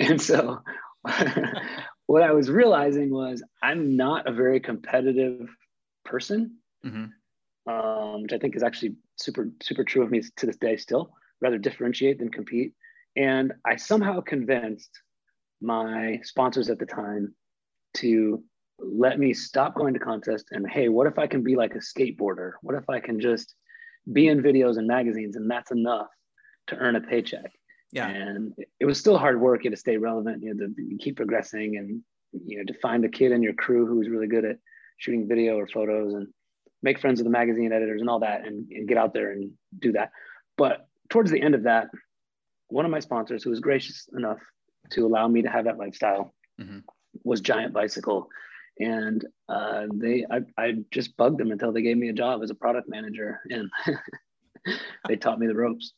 And 0.00 0.20
so 0.20 0.60
what 2.06 2.22
I 2.22 2.32
was 2.32 2.50
realizing 2.50 3.10
was 3.10 3.42
I'm 3.62 3.96
not 3.96 4.28
a 4.28 4.32
very 4.32 4.60
competitive 4.60 5.48
person, 6.04 6.58
mm-hmm. 6.84 7.72
um, 7.72 8.22
which 8.22 8.32
I 8.32 8.38
think 8.38 8.56
is 8.56 8.62
actually 8.62 8.96
super, 9.16 9.50
super 9.62 9.84
true 9.84 10.02
of 10.02 10.10
me 10.10 10.22
to 10.36 10.46
this 10.46 10.56
day 10.56 10.76
still, 10.76 11.10
rather 11.40 11.58
differentiate 11.58 12.18
than 12.18 12.30
compete. 12.30 12.72
And 13.16 13.52
I 13.64 13.76
somehow 13.76 14.20
convinced 14.20 14.90
my 15.60 16.20
sponsors 16.22 16.68
at 16.68 16.78
the 16.78 16.86
time 16.86 17.34
to 17.94 18.42
let 18.78 19.18
me 19.18 19.32
stop 19.32 19.74
going 19.74 19.94
to 19.94 20.00
contests 20.00 20.50
and 20.50 20.68
hey, 20.68 20.88
what 20.88 21.06
if 21.06 21.18
I 21.18 21.26
can 21.26 21.42
be 21.42 21.54
like 21.54 21.74
a 21.74 21.78
skateboarder? 21.78 22.52
What 22.62 22.74
if 22.74 22.88
I 22.90 23.00
can 23.00 23.20
just 23.20 23.54
be 24.12 24.28
in 24.28 24.42
videos 24.42 24.76
and 24.76 24.86
magazines, 24.86 25.36
and 25.36 25.50
that's 25.50 25.70
enough 25.70 26.08
to 26.68 26.76
earn 26.76 26.96
a 26.96 27.00
paycheck. 27.00 27.52
Yeah. 27.92 28.08
And 28.08 28.54
it 28.80 28.84
was 28.86 28.98
still 28.98 29.18
hard 29.18 29.40
work. 29.40 29.64
You 29.64 29.70
had 29.70 29.76
to 29.76 29.80
stay 29.80 29.96
relevant. 29.96 30.42
You 30.42 30.48
had 30.48 30.58
to 30.58 30.96
keep 30.98 31.16
progressing, 31.16 31.76
and 31.76 32.02
you 32.46 32.58
know, 32.58 32.64
to 32.64 32.78
find 32.80 33.04
a 33.04 33.08
kid 33.08 33.32
in 33.32 33.42
your 33.42 33.54
crew 33.54 33.86
who 33.86 33.96
was 33.96 34.08
really 34.08 34.26
good 34.26 34.44
at 34.44 34.58
shooting 34.98 35.28
video 35.28 35.56
or 35.56 35.68
photos, 35.68 36.14
and 36.14 36.28
make 36.82 37.00
friends 37.00 37.18
with 37.18 37.24
the 37.24 37.30
magazine 37.30 37.72
editors 37.72 38.00
and 38.00 38.10
all 38.10 38.20
that, 38.20 38.46
and, 38.46 38.68
and 38.70 38.88
get 38.88 38.98
out 38.98 39.14
there 39.14 39.32
and 39.32 39.52
do 39.78 39.92
that. 39.92 40.10
But 40.56 40.86
towards 41.08 41.30
the 41.30 41.40
end 41.40 41.54
of 41.54 41.64
that, 41.64 41.88
one 42.68 42.84
of 42.84 42.90
my 42.90 43.00
sponsors, 43.00 43.42
who 43.42 43.50
was 43.50 43.60
gracious 43.60 44.08
enough 44.16 44.38
to 44.90 45.06
allow 45.06 45.28
me 45.28 45.42
to 45.42 45.48
have 45.48 45.64
that 45.64 45.78
lifestyle, 45.78 46.34
mm-hmm. 46.60 46.78
was 47.22 47.40
Giant 47.40 47.72
Bicycle, 47.72 48.28
and 48.78 49.24
uh, 49.48 49.86
they 49.94 50.26
I, 50.30 50.40
I 50.58 50.74
just 50.90 51.16
bugged 51.16 51.38
them 51.38 51.52
until 51.52 51.72
they 51.72 51.82
gave 51.82 51.96
me 51.96 52.08
a 52.08 52.14
job 52.14 52.42
as 52.42 52.50
a 52.50 52.54
product 52.54 52.88
manager, 52.88 53.40
and 53.50 53.70
they 55.08 55.16
taught 55.16 55.38
me 55.38 55.46
the 55.46 55.54
ropes. 55.54 55.92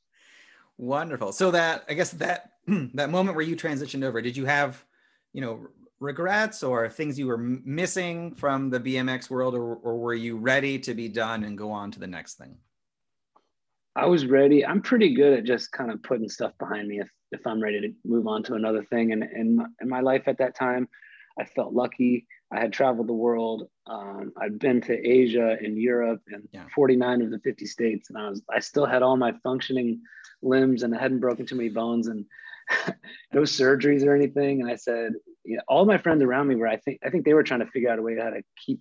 Wonderful. 0.79 1.33
So 1.33 1.51
that 1.53 1.85
I 1.89 1.95
guess 1.95 2.11
that 2.13 2.53
that 2.67 3.11
moment 3.11 3.37
where 3.37 3.45
you 3.45 3.57
transitioned 3.57 4.05
over, 4.05 4.21
did 4.21 4.37
you 4.37 4.45
have, 4.45 4.85
you 5.33 5.41
know, 5.41 5.69
regrets 6.01 6.63
or 6.63 6.89
things 6.89 7.19
you 7.19 7.27
were 7.27 7.39
missing 7.39 8.35
from 8.35 8.71
the 8.71 8.81
BMX 8.81 9.31
world, 9.31 9.55
or, 9.55 9.77
or 9.77 9.99
were 9.99 10.15
you 10.15 10.37
ready 10.37 10.79
to 10.81 10.95
be 10.95 11.09
done 11.09 11.45
and 11.45 11.57
go 11.57 11.71
on 11.71 11.91
to 11.93 11.99
the 11.99 12.07
next 12.07 12.35
thing? 12.35 12.57
I 13.95 14.05
was 14.05 14.27
ready. 14.27 14.65
I'm 14.65 14.83
pretty 14.83 15.15
good 15.15 15.39
at 15.39 15.45
just 15.45 15.73
kind 15.73 15.91
of 15.91 16.03
putting 16.03 16.29
stuff 16.29 16.53
behind 16.59 16.87
me 16.87 17.01
if, 17.01 17.09
if 17.33 17.47
I'm 17.47 17.63
ready 17.63 17.81
to 17.81 17.95
move 18.05 18.27
on 18.27 18.43
to 18.43 18.55
another 18.55 18.85
thing. 18.85 19.13
And 19.13 19.25
in 19.25 19.57
my, 19.57 19.65
in 19.81 19.89
my 19.89 20.01
life 20.01 20.25
at 20.27 20.37
that 20.37 20.55
time, 20.55 20.87
I 21.39 21.45
felt 21.45 21.73
lucky. 21.73 22.27
I 22.53 22.61
had 22.61 22.73
traveled 22.73 23.09
the 23.09 23.13
world. 23.13 23.69
Um, 23.87 24.33
I'd 24.41 24.59
been 24.59 24.81
to 24.83 25.09
Asia 25.09 25.57
and 25.61 25.77
Europe 25.77 26.23
and 26.29 26.49
yeah. 26.53 26.67
49 26.75 27.23
of 27.23 27.31
the 27.31 27.41
50 27.41 27.67
states, 27.67 28.09
and 28.09 28.19
I 28.19 28.29
was 28.29 28.43
I 28.55 28.61
still 28.61 28.87
had 28.87 29.03
all 29.03 29.17
my 29.17 29.33
functioning 29.43 30.01
limbs 30.43 30.83
and 30.83 30.95
I 30.95 31.01
hadn't 31.01 31.21
broken 31.21 31.47
too 31.47 31.57
many 31.57 31.69
bones 31.69 32.07
and 32.07 32.25
no 33.33 33.43
surgeries 33.43 34.05
or 34.05 34.15
anything. 34.15 34.61
And 34.61 34.71
I 34.71 34.77
said, 34.77 35.13
you 35.45 35.57
know, 35.57 35.63
all 35.69 35.85
my 35.85 35.99
friends 35.99 36.23
around 36.23 36.49
me 36.49 36.57
were, 36.57 36.69
I 36.69 36.77
think, 36.77 37.01
I 37.05 37.11
think 37.11 37.25
they 37.25 37.35
were 37.35 37.43
trying 37.43 37.61
to 37.61 37.67
figure 37.67 37.91
out 37.91 37.99
a 37.99 38.03
way 38.03 38.17
how 38.17 38.31
to 38.31 38.43
keep, 38.65 38.81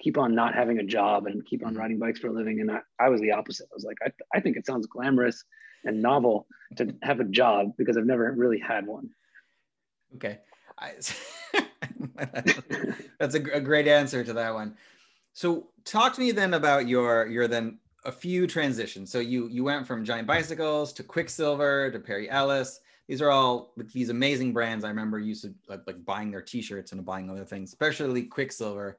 keep 0.00 0.18
on 0.18 0.34
not 0.34 0.54
having 0.54 0.78
a 0.78 0.84
job 0.84 1.26
and 1.26 1.44
keep 1.44 1.64
on 1.64 1.72
mm-hmm. 1.72 1.80
riding 1.80 1.98
bikes 1.98 2.20
for 2.20 2.28
a 2.28 2.32
living. 2.32 2.60
And 2.60 2.70
I, 2.70 2.80
I 2.98 3.08
was 3.08 3.20
the 3.20 3.32
opposite. 3.32 3.68
I 3.70 3.74
was 3.74 3.84
like, 3.84 3.98
I, 4.04 4.10
I 4.36 4.40
think 4.40 4.56
it 4.56 4.66
sounds 4.66 4.86
glamorous 4.86 5.44
and 5.84 6.02
novel 6.02 6.46
to 6.76 6.94
have 7.02 7.20
a 7.20 7.24
job 7.24 7.72
because 7.76 7.96
I've 7.96 8.06
never 8.06 8.32
really 8.32 8.58
had 8.58 8.86
one. 8.86 9.10
Okay. 10.16 10.38
I, 10.78 10.92
that's 13.18 13.34
a, 13.34 13.42
a 13.52 13.60
great 13.60 13.88
answer 13.88 14.24
to 14.24 14.32
that 14.32 14.54
one. 14.54 14.76
So 15.32 15.68
talk 15.84 16.14
to 16.14 16.20
me 16.20 16.32
then 16.32 16.54
about 16.54 16.88
your, 16.88 17.26
your 17.26 17.48
then 17.48 17.78
a 18.06 18.12
few 18.12 18.46
transitions. 18.46 19.10
So 19.10 19.18
you 19.18 19.48
you 19.48 19.64
went 19.64 19.86
from 19.86 20.04
Giant 20.04 20.26
Bicycles 20.26 20.92
to 20.94 21.02
Quiksilver 21.02 21.90
to 21.90 21.98
Perry 21.98 22.30
Ellis. 22.30 22.80
These 23.08 23.20
are 23.20 23.30
all 23.30 23.72
these 23.92 24.10
amazing 24.10 24.52
brands. 24.52 24.84
I 24.84 24.88
remember 24.88 25.18
used 25.18 25.42
to 25.42 25.54
like, 25.68 25.82
like 25.86 26.04
buying 26.04 26.30
their 26.30 26.42
T-shirts 26.42 26.92
and 26.92 27.04
buying 27.04 27.30
other 27.30 27.44
things, 27.44 27.70
especially 27.70 28.24
Quiksilver, 28.24 28.98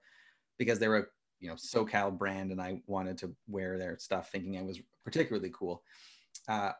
because 0.57 0.79
they 0.79 0.87
were 0.87 0.97
a 0.97 1.05
you 1.39 1.49
know 1.49 1.55
SoCal 1.55 2.17
brand, 2.17 2.51
and 2.51 2.61
I 2.61 2.81
wanted 2.85 3.17
to 3.19 3.33
wear 3.47 3.77
their 3.77 3.97
stuff, 3.97 4.29
thinking 4.31 4.55
it 4.55 4.65
was 4.65 4.79
particularly 5.05 5.51
cool. 5.53 5.83
Uh, 6.47 6.71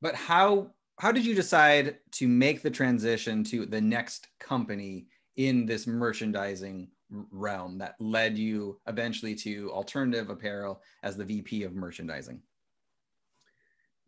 but 0.00 0.14
how 0.14 0.70
how 0.98 1.12
did 1.12 1.24
you 1.24 1.34
decide 1.34 1.98
to 2.12 2.26
make 2.26 2.62
the 2.62 2.70
transition 2.70 3.44
to 3.44 3.66
the 3.66 3.80
next 3.80 4.28
company 4.40 5.06
in 5.38 5.64
this 5.64 5.86
merchandising 5.86 6.88
realm 7.30 7.78
that 7.78 7.94
led 8.00 8.36
you 8.36 8.78
eventually 8.86 9.34
to 9.34 9.70
alternative 9.72 10.28
apparel 10.28 10.82
as 11.02 11.16
the 11.16 11.24
VP 11.24 11.62
of 11.62 11.74
merchandising? 11.74 12.42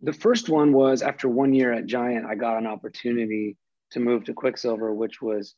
The 0.02 0.12
first 0.12 0.48
one 0.48 0.72
was 0.72 1.02
after 1.02 1.28
one 1.28 1.54
year 1.54 1.72
at 1.72 1.86
Giant, 1.86 2.26
I 2.26 2.34
got 2.34 2.58
an 2.58 2.66
opportunity 2.66 3.56
to 3.92 4.00
move 4.00 4.24
to 4.24 4.34
Quiksilver, 4.34 4.92
which 4.92 5.22
was, 5.22 5.54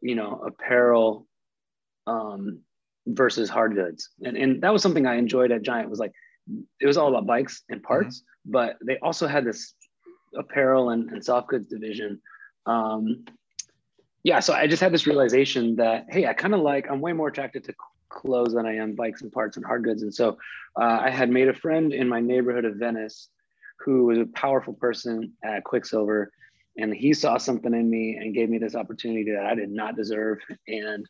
you 0.00 0.14
know, 0.14 0.40
apparel 0.46 1.26
um, 2.06 2.60
versus 3.06 3.50
hard 3.50 3.74
goods. 3.74 4.10
And, 4.24 4.36
and 4.36 4.62
that 4.62 4.72
was 4.72 4.82
something 4.82 5.06
I 5.06 5.16
enjoyed 5.16 5.50
at 5.50 5.62
Giant 5.62 5.90
was 5.90 5.98
like, 5.98 6.12
it 6.80 6.86
was 6.86 6.96
all 6.96 7.08
about 7.08 7.26
bikes 7.26 7.62
and 7.68 7.82
parts, 7.82 8.20
mm-hmm. 8.20 8.52
but 8.52 8.76
they 8.86 8.98
also 8.98 9.26
had 9.26 9.44
this 9.44 9.74
apparel 10.36 10.90
and, 10.90 11.10
and 11.10 11.24
soft 11.24 11.48
goods 11.48 11.66
division 11.66 12.20
um, 12.66 13.24
yeah, 14.24 14.40
so 14.40 14.52
I 14.52 14.66
just 14.66 14.82
had 14.82 14.92
this 14.92 15.06
realization 15.06 15.76
that 15.76 16.06
hey, 16.08 16.26
I 16.26 16.32
kind 16.32 16.54
of 16.54 16.60
like 16.60 16.90
I'm 16.90 17.00
way 17.00 17.12
more 17.12 17.28
attracted 17.28 17.64
to 17.64 17.74
clothes 18.08 18.54
than 18.54 18.66
I 18.66 18.76
am 18.76 18.94
bikes 18.94 19.22
and 19.22 19.32
parts 19.32 19.56
and 19.56 19.66
hard 19.66 19.84
goods. 19.84 20.02
And 20.02 20.14
so 20.14 20.38
uh, 20.80 20.98
I 21.02 21.10
had 21.10 21.30
made 21.30 21.48
a 21.48 21.54
friend 21.54 21.92
in 21.92 22.08
my 22.08 22.20
neighborhood 22.20 22.64
of 22.64 22.76
Venice 22.76 23.28
who 23.84 24.04
was 24.04 24.18
a 24.18 24.26
powerful 24.26 24.74
person 24.74 25.32
at 25.42 25.64
Quiksilver, 25.64 26.30
and 26.76 26.94
he 26.94 27.12
saw 27.12 27.36
something 27.36 27.74
in 27.74 27.90
me 27.90 28.16
and 28.16 28.34
gave 28.34 28.48
me 28.48 28.58
this 28.58 28.76
opportunity 28.76 29.32
that 29.32 29.44
I 29.44 29.54
did 29.54 29.70
not 29.70 29.96
deserve. 29.96 30.38
And 30.68 31.04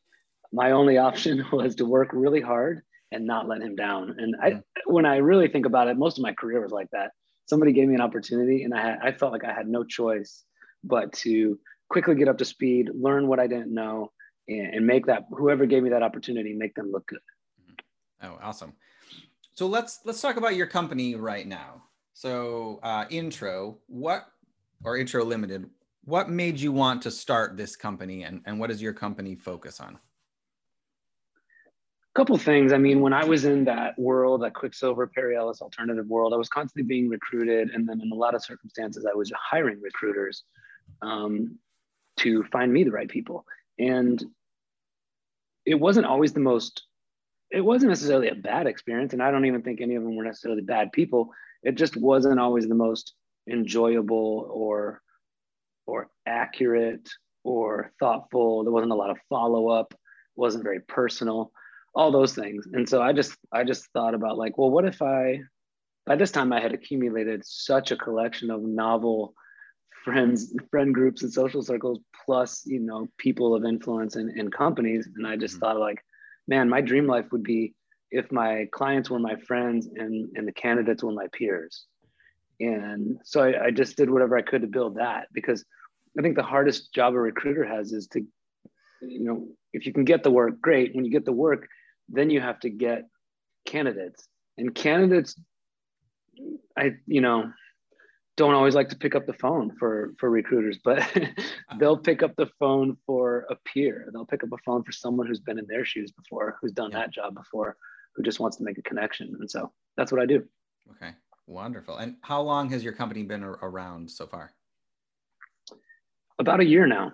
my 0.53 0.71
only 0.73 0.97
option 0.99 1.45
was 1.53 1.75
to 1.77 1.85
work 1.85 2.11
really 2.13 2.41
hard 2.41 2.83
and 3.11 3.27
not 3.27 3.47
let 3.47 3.61
him 3.61 3.77
down. 3.77 4.17
And 4.19 4.37
I, 4.43 4.63
when 4.87 5.05
I 5.05 5.17
really 5.17 5.49
think 5.49 5.67
about 5.67 5.89
it, 5.89 5.99
most 5.99 6.17
of 6.17 6.23
my 6.23 6.33
career 6.33 6.63
was 6.63 6.73
like 6.73 6.89
that. 6.93 7.13
Somebody 7.45 7.73
gave 7.73 7.89
me 7.89 7.95
an 7.95 8.01
opportunity, 8.01 8.65
and 8.65 8.73
I 8.73 8.81
had, 8.81 8.99
I 9.03 9.13
felt 9.13 9.33
like 9.33 9.45
I 9.45 9.53
had 9.53 9.69
no 9.69 9.85
choice 9.85 10.45
but 10.83 11.13
to 11.13 11.59
quickly 11.93 12.15
get 12.15 12.29
up 12.29 12.39
to 12.39 12.45
speed, 12.45 12.91
learn 12.95 13.29
what 13.29 13.39
I 13.39 13.47
didn't 13.47 13.73
know, 13.73 14.11
and, 14.49 14.75
and 14.75 14.87
make 14.87 15.07
that 15.07 15.27
whoever 15.31 15.67
gave 15.67 15.83
me 15.83 15.91
that 15.91 16.03
opportunity 16.03 16.55
make 16.55 16.75
them 16.75 16.91
look 16.91 17.07
good. 17.07 17.21
Mm-hmm. 17.61 18.33
Oh, 18.33 18.39
awesome. 18.43 18.73
So 19.55 19.67
let's 19.67 20.01
let's 20.05 20.21
talk 20.21 20.39
about 20.39 20.57
your 20.57 20.67
company 20.67 21.15
right 21.15 21.47
now. 21.47 21.85
So 22.15 22.81
uh, 22.83 23.05
intro, 23.11 23.79
what 23.87 24.27
or 24.85 24.97
intro 24.97 25.25
limited, 25.25 25.69
what 26.05 26.31
made 26.31 26.59
you 26.59 26.73
want 26.73 27.03
to 27.03 27.11
start 27.11 27.57
this 27.57 27.77
company 27.77 28.25
and, 28.25 28.41
and 28.47 28.59
what 28.59 28.71
does 28.71 28.83
your 28.83 28.93
company 28.93 29.35
focus 29.35 29.79
on? 29.79 29.99
A 32.15 32.19
couple 32.19 32.37
things. 32.39 32.73
I 32.73 32.79
mean, 32.79 33.01
when 33.01 33.13
I 33.13 33.25
was 33.25 33.45
in 33.45 33.65
that 33.65 33.99
world, 33.99 34.43
that 34.43 34.55
Quiksilver, 34.55 35.07
Perry 35.07 35.37
Ellis 35.37 35.63
alternative 35.63 36.07
world, 36.07 36.35
I 36.35 36.37
was 36.37 36.49
constantly 36.49 36.87
being 36.87 37.09
recruited. 37.09 37.71
And 37.71 37.89
then 37.89 38.01
in 38.01 38.11
a 38.11 38.15
lot 38.15 38.35
of 38.35 38.45
circumstances, 38.45 39.07
I 39.11 39.15
was 39.15 39.31
hiring 39.39 39.81
recruiters. 39.81 40.45
Um, 41.01 41.59
to 42.19 42.45
find 42.45 42.73
me 42.73 42.85
the 42.85 42.91
right 42.91 43.09
people. 43.09 43.45
And 43.79 44.23
it 45.65 45.75
wasn't 45.75 46.07
always 46.07 46.33
the 46.33 46.41
most, 46.41 46.85
it 47.51 47.61
wasn't 47.61 47.91
necessarily 47.91 48.29
a 48.29 48.35
bad 48.35 48.67
experience. 48.67 49.13
And 49.13 49.23
I 49.23 49.31
don't 49.31 49.47
even 49.47 49.63
think 49.63 49.81
any 49.81 49.95
of 49.95 50.03
them 50.03 50.17
were 50.17 50.25
necessarily 50.25 50.63
bad 50.63 50.93
people. 50.93 51.31
It 51.63 51.77
just 51.77 51.97
wasn't 51.97 52.41
always 52.41 52.69
the 52.69 52.75
most 52.75 53.15
enjoyable 53.49 54.49
or 54.53 55.01
or 55.87 56.09
accurate 56.27 57.09
or 57.45 57.93
thoughtful. 57.99 58.63
There 58.63 58.73
wasn't 58.73 58.93
a 58.93 58.97
lot 58.97 59.11
of 59.11 59.19
follow 59.29 59.69
up, 59.69 59.95
wasn't 60.37 60.65
very 60.65 60.81
personal, 60.81 61.51
all 61.95 62.13
those 62.13 62.35
things. 62.35 62.67
And 62.73 62.89
so 62.89 63.03
I 63.03 63.13
just 63.13 63.37
I 63.53 63.65
just 63.65 63.87
thought 63.93 64.15
about 64.15 64.39
like, 64.39 64.59
well, 64.59 64.71
what 64.71 64.85
if 64.85 65.03
I 65.03 65.41
by 66.07 66.17
this 66.17 66.31
time 66.31 66.53
I 66.53 66.61
had 66.61 66.73
accumulated 66.73 67.45
such 67.45 67.91
a 67.91 67.97
collection 67.97 68.51
of 68.51 68.63
novel 68.63 69.35
friends 70.05 70.55
friend 70.71 70.95
groups 70.95 71.23
and 71.23 71.33
social 71.33 71.63
circles 71.63 72.01
plus 72.25 72.63
you 72.67 72.81
know 72.81 73.07
people 73.19 73.55
of 73.55 73.65
influence 73.65 74.17
and, 74.17 74.31
and 74.39 74.53
companies. 74.53 75.09
And 75.17 75.27
i 75.27 75.37
just 75.37 75.55
mm-hmm. 75.55 75.65
thought 75.65 75.79
like 75.79 76.05
man 76.49 76.69
my 76.69 76.81
dream 76.81 77.07
life 77.07 77.27
would 77.33 77.43
be 77.43 77.75
if 78.11 78.31
my 78.31 78.67
clients 78.73 79.11
were 79.11 79.19
my 79.19 79.37
friends 79.37 79.89
and 79.95 80.31
and 80.35 80.47
the 80.47 80.53
candidates 80.53 81.03
were 81.03 81.13
my 81.13 81.27
peers. 81.33 81.87
And 82.61 83.19
so 83.25 83.43
I, 83.43 83.67
I 83.67 83.71
just 83.71 83.97
did 83.97 84.11
whatever 84.11 84.37
i 84.37 84.43
could 84.43 84.63
to 84.63 84.69
build 84.69 84.97
that 84.97 85.29
because 85.33 85.65
i 86.19 86.23
think 86.23 86.37
the 86.37 86.43
hardest 86.43 86.93
job 86.93 87.15
a 87.15 87.19
recruiter 87.19 87.65
has 87.65 87.93
is 87.93 88.07
to 88.09 88.21
you 89.01 89.25
know 89.25 89.49
if 89.73 89.87
you 89.87 89.93
can 89.93 90.05
get 90.05 90.23
the 90.23 90.31
work 90.31 90.61
great. 90.61 90.95
When 90.95 91.05
you 91.05 91.11
get 91.11 91.25
the 91.25 91.33
work 91.33 91.67
then 92.09 92.29
you 92.31 92.41
have 92.41 92.61
to 92.61 92.71
get 92.71 93.05
candidates. 93.67 94.27
And 94.59 94.75
candidates 94.75 95.39
i 96.77 96.93
you 97.07 97.21
know 97.21 97.53
don't 98.37 98.55
always 98.55 98.75
like 98.75 98.89
to 98.89 98.97
pick 98.97 99.15
up 99.15 99.27
the 99.27 99.35
phone 99.35 99.75
for 99.79 100.15
for 100.19 100.31
recruiters 100.31 100.79
but 100.83 101.07
they'll 101.79 101.99
pick 101.99 102.23
up 102.23 102.35
the 102.37 102.49
phone 102.59 102.97
for 103.07 103.47
a 103.51 103.57
peer. 103.65 104.09
They'll 104.13 104.27
pick 104.27 104.43
up 104.43 104.51
a 104.53 104.59
phone 104.65 104.83
for 104.83 104.93
someone 104.93 105.27
who's 105.27 105.41
been 105.41 105.59
in 105.59 105.67
their 105.67 105.85
shoes 105.85 106.13
before 106.13 106.57
who's 106.61 106.73
done 106.73 106.91
yeah. 106.93 107.01
that 107.01 107.13
job 107.13 107.35
before 107.35 107.77
who 108.15 108.23
just 108.23 108.41
wants 108.41 108.57
to 108.59 108.65
make 108.65 108.79
a 108.79 108.83
connection. 108.83 109.35
And 109.39 109.51
so 109.51 109.73
that's 109.97 110.13
what 110.13 110.21
i 110.21 110.27
do. 110.27 110.45
Okay. 110.91 111.13
Wonderful. 111.47 111.97
And 111.97 112.17
how 112.23 112.41
long 112.43 112.71
has 112.71 112.85
your 112.85 112.93
company 112.93 113.23
been 113.23 113.43
around 113.43 114.11
so 114.11 114.27
far? 114.27 114.53
About 116.39 116.61
a 116.61 116.67
year 116.67 116.87
now. 116.87 117.13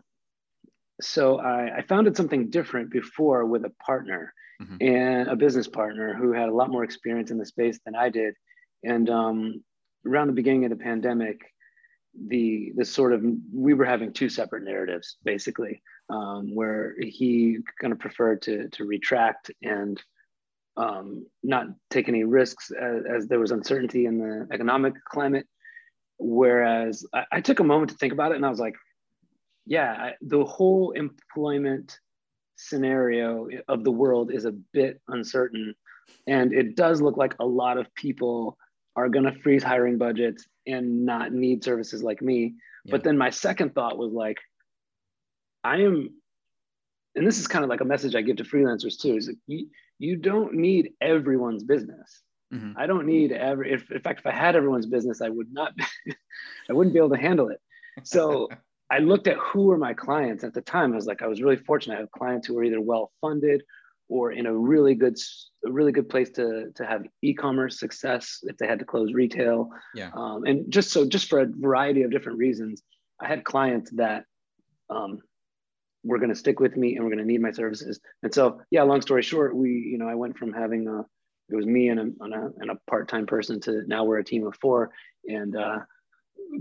So 1.00 1.38
i, 1.38 1.78
I 1.78 1.82
founded 1.82 2.16
something 2.16 2.50
different 2.50 2.90
before 2.90 3.44
with 3.44 3.64
a 3.64 3.72
partner 3.84 4.32
mm-hmm. 4.60 4.76
and 4.80 5.28
a 5.28 5.36
business 5.36 5.68
partner 5.68 6.14
who 6.14 6.32
had 6.32 6.48
a 6.48 6.54
lot 6.54 6.70
more 6.70 6.84
experience 6.84 7.30
in 7.30 7.38
the 7.38 7.46
space 7.46 7.80
than 7.84 7.94
i 7.94 8.08
did. 8.08 8.34
And 8.84 9.10
um, 9.10 9.64
around 10.06 10.28
the 10.28 10.32
beginning 10.32 10.64
of 10.64 10.70
the 10.70 10.76
pandemic, 10.76 11.40
the 12.26 12.72
the 12.76 12.84
sort 12.84 13.12
of 13.12 13.22
we 13.52 13.74
were 13.74 13.84
having 13.84 14.12
two 14.12 14.28
separate 14.28 14.64
narratives 14.64 15.16
basically, 15.24 15.82
um, 16.10 16.54
where 16.54 16.94
he 17.00 17.58
kind 17.80 17.92
of 17.92 17.98
preferred 17.98 18.42
to 18.42 18.68
to 18.70 18.84
retract 18.84 19.50
and 19.62 20.02
um, 20.76 21.26
not 21.42 21.66
take 21.90 22.08
any 22.08 22.22
risks 22.24 22.70
as, 22.70 23.02
as, 23.04 23.26
there 23.26 23.40
was 23.40 23.50
uncertainty 23.50 24.06
in 24.06 24.18
the 24.18 24.46
economic 24.52 24.94
climate. 25.04 25.44
Whereas 26.18 27.04
I, 27.12 27.24
I, 27.32 27.40
took 27.40 27.58
a 27.58 27.64
moment 27.64 27.90
to 27.90 27.96
think 27.96 28.12
about 28.12 28.30
it, 28.30 28.36
and 28.36 28.46
I 28.46 28.48
was 28.48 28.60
like, 28.60 28.76
yeah, 29.66 29.90
I, 29.90 30.12
the 30.20 30.44
whole 30.44 30.92
employment 30.92 31.98
scenario 32.54 33.48
of 33.66 33.82
the 33.82 33.90
world 33.90 34.32
is 34.32 34.44
a 34.44 34.52
bit 34.72 35.00
uncertain, 35.08 35.74
and 36.28 36.52
it 36.52 36.76
does 36.76 37.02
look 37.02 37.16
like 37.16 37.34
a 37.40 37.46
lot 37.46 37.76
of 37.76 37.92
people 37.94 38.56
are 39.04 39.08
going 39.08 39.24
to 39.24 39.38
freeze 39.40 39.62
hiring 39.62 39.98
budgets 39.98 40.46
and 40.66 41.04
not 41.04 41.32
need 41.32 41.64
services 41.64 42.02
like 42.02 42.22
me. 42.22 42.54
Yeah. 42.84 42.92
But 42.92 43.04
then 43.04 43.18
my 43.18 43.30
second 43.30 43.74
thought 43.74 43.98
was 43.98 44.12
like, 44.12 44.38
I 45.64 45.78
am 45.78 46.10
and 47.18 47.26
this 47.26 47.38
is 47.38 47.48
kind 47.48 47.64
of 47.64 47.68
like 47.68 47.80
a 47.80 47.84
message 47.84 48.14
I 48.14 48.22
give 48.22 48.36
to 48.36 48.44
freelancers 48.44 48.98
too, 48.98 49.16
is 49.16 49.28
like 49.28 49.38
you, 49.46 49.66
you 49.98 50.16
don't 50.16 50.54
need 50.54 50.92
everyone's 51.00 51.64
business. 51.64 52.22
Mm-hmm. 52.54 52.78
I 52.78 52.86
don't 52.86 53.06
need 53.06 53.32
every, 53.32 53.72
if, 53.72 53.90
in 53.90 54.00
fact, 54.00 54.20
if 54.20 54.26
I 54.26 54.32
had 54.32 54.56
everyone's 54.56 54.86
business, 54.86 55.20
I 55.20 55.28
would 55.28 55.52
not, 55.52 55.72
I 56.70 56.72
wouldn't 56.72 56.94
be 56.94 56.98
able 56.98 57.10
to 57.10 57.20
handle 57.20 57.48
it. 57.48 57.60
So 58.04 58.48
I 58.90 59.00
looked 59.00 59.26
at 59.26 59.36
who 59.36 59.64
were 59.64 59.76
my 59.76 59.94
clients 59.94 60.44
at 60.44 60.54
the 60.54 60.62
time. 60.62 60.92
I 60.92 60.96
was 60.96 61.06
like, 61.06 61.20
I 61.20 61.26
was 61.26 61.42
really 61.42 61.56
fortunate. 61.56 61.96
I 61.96 62.00
have 62.00 62.10
clients 62.12 62.46
who 62.46 62.54
were 62.54 62.64
either 62.64 62.80
well 62.80 63.10
funded 63.20 63.62
or 64.08 64.32
in 64.32 64.46
a 64.46 64.54
really 64.56 64.94
good, 64.94 65.16
a 65.66 65.70
really 65.70 65.92
good 65.92 66.08
place 66.08 66.30
to, 66.30 66.70
to 66.74 66.86
have 66.86 67.04
e-commerce 67.22 67.78
success 67.78 68.38
if 68.44 68.56
they 68.56 68.66
had 68.66 68.78
to 68.78 68.84
close 68.84 69.12
retail. 69.12 69.70
Yeah. 69.94 70.10
Um, 70.14 70.44
and 70.44 70.72
just 70.72 70.90
so, 70.90 71.06
just 71.06 71.28
for 71.28 71.40
a 71.40 71.46
variety 71.46 72.02
of 72.02 72.10
different 72.10 72.38
reasons, 72.38 72.82
I 73.20 73.28
had 73.28 73.44
clients 73.44 73.90
that 73.92 74.24
um, 74.88 75.20
were 76.04 76.18
going 76.18 76.30
to 76.30 76.34
stick 76.36 76.60
with 76.60 76.76
me 76.76 76.96
and 76.96 77.04
we're 77.04 77.10
going 77.10 77.26
to 77.26 77.32
need 77.32 77.42
my 77.42 77.50
services. 77.50 78.00
And 78.22 78.32
so, 78.32 78.60
yeah, 78.70 78.82
long 78.82 79.02
story 79.02 79.22
short, 79.22 79.54
we, 79.54 79.70
you 79.70 79.98
know, 79.98 80.08
I 80.08 80.14
went 80.14 80.38
from 80.38 80.52
having 80.52 80.88
a, 80.88 81.00
it 81.50 81.56
was 81.56 81.66
me 81.66 81.88
and 81.88 82.00
a, 82.00 82.24
and 82.24 82.34
a, 82.34 82.50
and 82.58 82.70
a 82.70 82.78
part-time 82.88 83.26
person 83.26 83.60
to 83.62 83.82
now 83.86 84.04
we're 84.04 84.18
a 84.18 84.24
team 84.24 84.46
of 84.46 84.54
four 84.56 84.90
and 85.26 85.56
uh, 85.56 85.78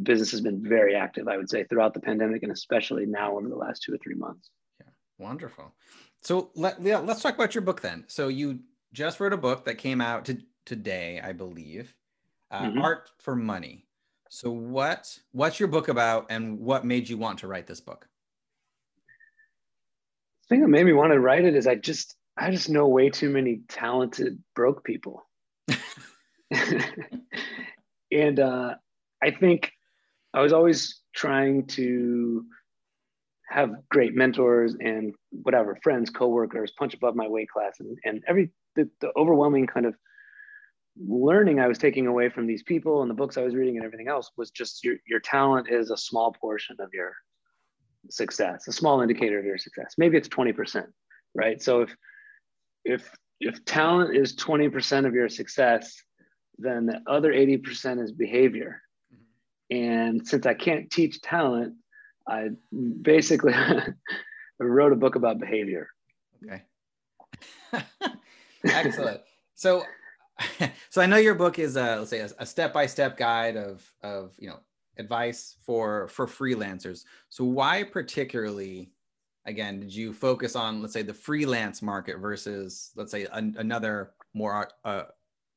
business 0.04 0.32
has 0.32 0.42
been 0.42 0.68
very 0.68 0.96
active, 0.96 1.28
I 1.28 1.38
would 1.38 1.50
say 1.50 1.64
throughout 1.64 1.94
the 1.94 2.00
pandemic 2.00 2.44
and 2.44 2.52
especially 2.52 3.06
now 3.06 3.38
over 3.38 3.48
the 3.48 3.56
last 3.56 3.84
two 3.84 3.94
or 3.94 3.98
three 3.98 4.16
months. 4.16 4.50
Yeah. 4.80 4.92
Wonderful. 5.18 5.74
So 6.28 6.52
let, 6.56 6.82
yeah, 6.82 6.98
let's 6.98 7.22
talk 7.22 7.36
about 7.36 7.56
your 7.56 7.62
book 7.62 7.80
then. 7.80 8.04
So 8.08 8.28
you 8.28 8.60
just 8.92 9.22
wrote 9.22 9.32
a 9.32 9.38
book 9.38 9.64
that 9.64 9.78
came 9.78 10.02
out 10.02 10.26
to, 10.26 10.38
today, 10.66 11.22
I 11.24 11.32
believe, 11.32 11.96
uh, 12.52 12.64
mm-hmm. 12.64 12.82
Art 12.82 13.10
for 13.20 13.34
Money. 13.34 13.86
So 14.28 14.52
what 14.52 15.18
what's 15.32 15.58
your 15.58 15.70
book 15.70 15.88
about 15.88 16.26
and 16.30 16.60
what 16.60 16.84
made 16.84 17.08
you 17.08 17.18
want 17.18 17.40
to 17.40 17.48
write 17.48 17.66
this 17.66 17.80
book? 17.80 18.10
The 20.42 20.48
thing 20.50 20.62
that 20.64 20.68
made 20.68 20.86
me 20.86 20.92
want 20.92 21.14
to 21.14 21.20
write 21.22 21.46
it 21.46 21.56
is 21.56 21.66
I 21.66 21.76
just 21.76 22.18
I 22.38 22.52
just 22.52 22.70
know 22.70 22.90
way 22.90 23.10
too 23.10 23.30
many 23.30 23.62
talented 23.70 24.44
broke 24.54 24.84
people. 24.84 25.26
and 28.12 28.38
uh, 28.38 28.76
I 29.24 29.32
think 29.32 29.72
I 30.34 30.42
was 30.42 30.52
always 30.52 31.00
trying 31.16 31.68
to 31.68 32.44
have 33.50 33.72
great 33.90 34.16
mentors 34.16 34.76
and 34.80 35.14
whatever 35.32 35.78
friends, 35.82 36.10
coworkers, 36.10 36.72
punch 36.78 36.94
above 36.94 37.16
my 37.16 37.28
weight 37.28 37.50
class, 37.50 37.80
and, 37.80 37.98
and 38.04 38.24
every 38.28 38.52
the, 38.76 38.90
the 39.02 39.12
overwhelming 39.18 39.68
kind 39.68 39.86
of 39.86 39.96
learning 41.00 41.60
I 41.60 41.68
was 41.68 41.78
taking 41.78 42.08
away 42.08 42.30
from 42.30 42.48
these 42.48 42.64
people 42.64 43.02
and 43.02 43.10
the 43.10 43.16
books 43.16 43.38
I 43.38 43.44
was 43.44 43.56
reading 43.56 43.78
and 43.78 43.86
everything 43.86 44.08
else 44.08 44.32
was 44.38 44.52
just 44.52 44.84
your 44.84 44.96
your 45.08 45.20
talent 45.20 45.70
is 45.70 45.92
a 45.92 45.98
small 45.98 46.34
portion 46.34 46.76
of 46.80 46.90
your 46.94 47.14
success, 48.10 48.68
a 48.68 48.72
small 48.72 49.02
indicator 49.02 49.40
of 49.40 49.46
your 49.46 49.58
success. 49.58 49.96
Maybe 49.98 50.18
it's 50.18 50.30
20%, 50.30 50.86
right? 51.36 51.62
So 51.62 51.82
if 51.82 51.96
if 52.86 53.12
if 53.40 53.64
talent 53.66 54.16
is 54.16 54.36
20% 54.36 55.06
of 55.06 55.14
your 55.14 55.30
success, 55.30 55.96
then 56.58 56.88
the 56.88 57.02
other 57.08 57.32
80% 57.32 58.04
is 58.04 58.12
behavior. 58.12 58.82
Mm-hmm. 59.14 59.78
And 59.78 60.28
since 60.28 60.46
I 60.48 60.56
can't 60.56 60.90
teach 60.90 61.22
talent, 61.22 61.76
I 62.28 62.50
basically 63.02 63.54
wrote 64.60 64.94
a 64.94 64.96
book 64.96 65.16
about 65.16 65.40
behavior. 65.40 65.90
Okay. 66.44 66.64
Excellent. 68.64 69.22
So, 69.56 69.84
so 70.90 71.02
I 71.02 71.06
know 71.06 71.18
your 71.18 71.36
book 71.36 71.60
is 71.60 71.76
a, 71.76 71.98
let's 71.98 72.10
say 72.10 72.28
a, 72.38 72.46
step-by-step 72.46 73.18
guide 73.18 73.56
of, 73.56 73.90
of, 74.04 74.34
you 74.38 74.50
know, 74.50 74.60
advice 74.98 75.56
for, 75.64 76.08
for 76.10 76.28
freelancers. 76.28 77.04
So 77.30 77.44
why 77.44 77.84
particularly 77.84 78.92
again, 79.48 79.80
did 79.80 79.96
you 79.96 80.14
focus 80.14 80.56
on, 80.56 80.82
let's 80.82 80.94
say, 80.94 81.02
the 81.02 81.14
freelance 81.14 81.82
market 81.82 82.20
versus, 82.20 82.92
let's 82.96 83.12
say, 83.12 83.26
an, 83.32 83.56
another 83.58 84.12
more 84.34 84.70
uh, 84.86 85.04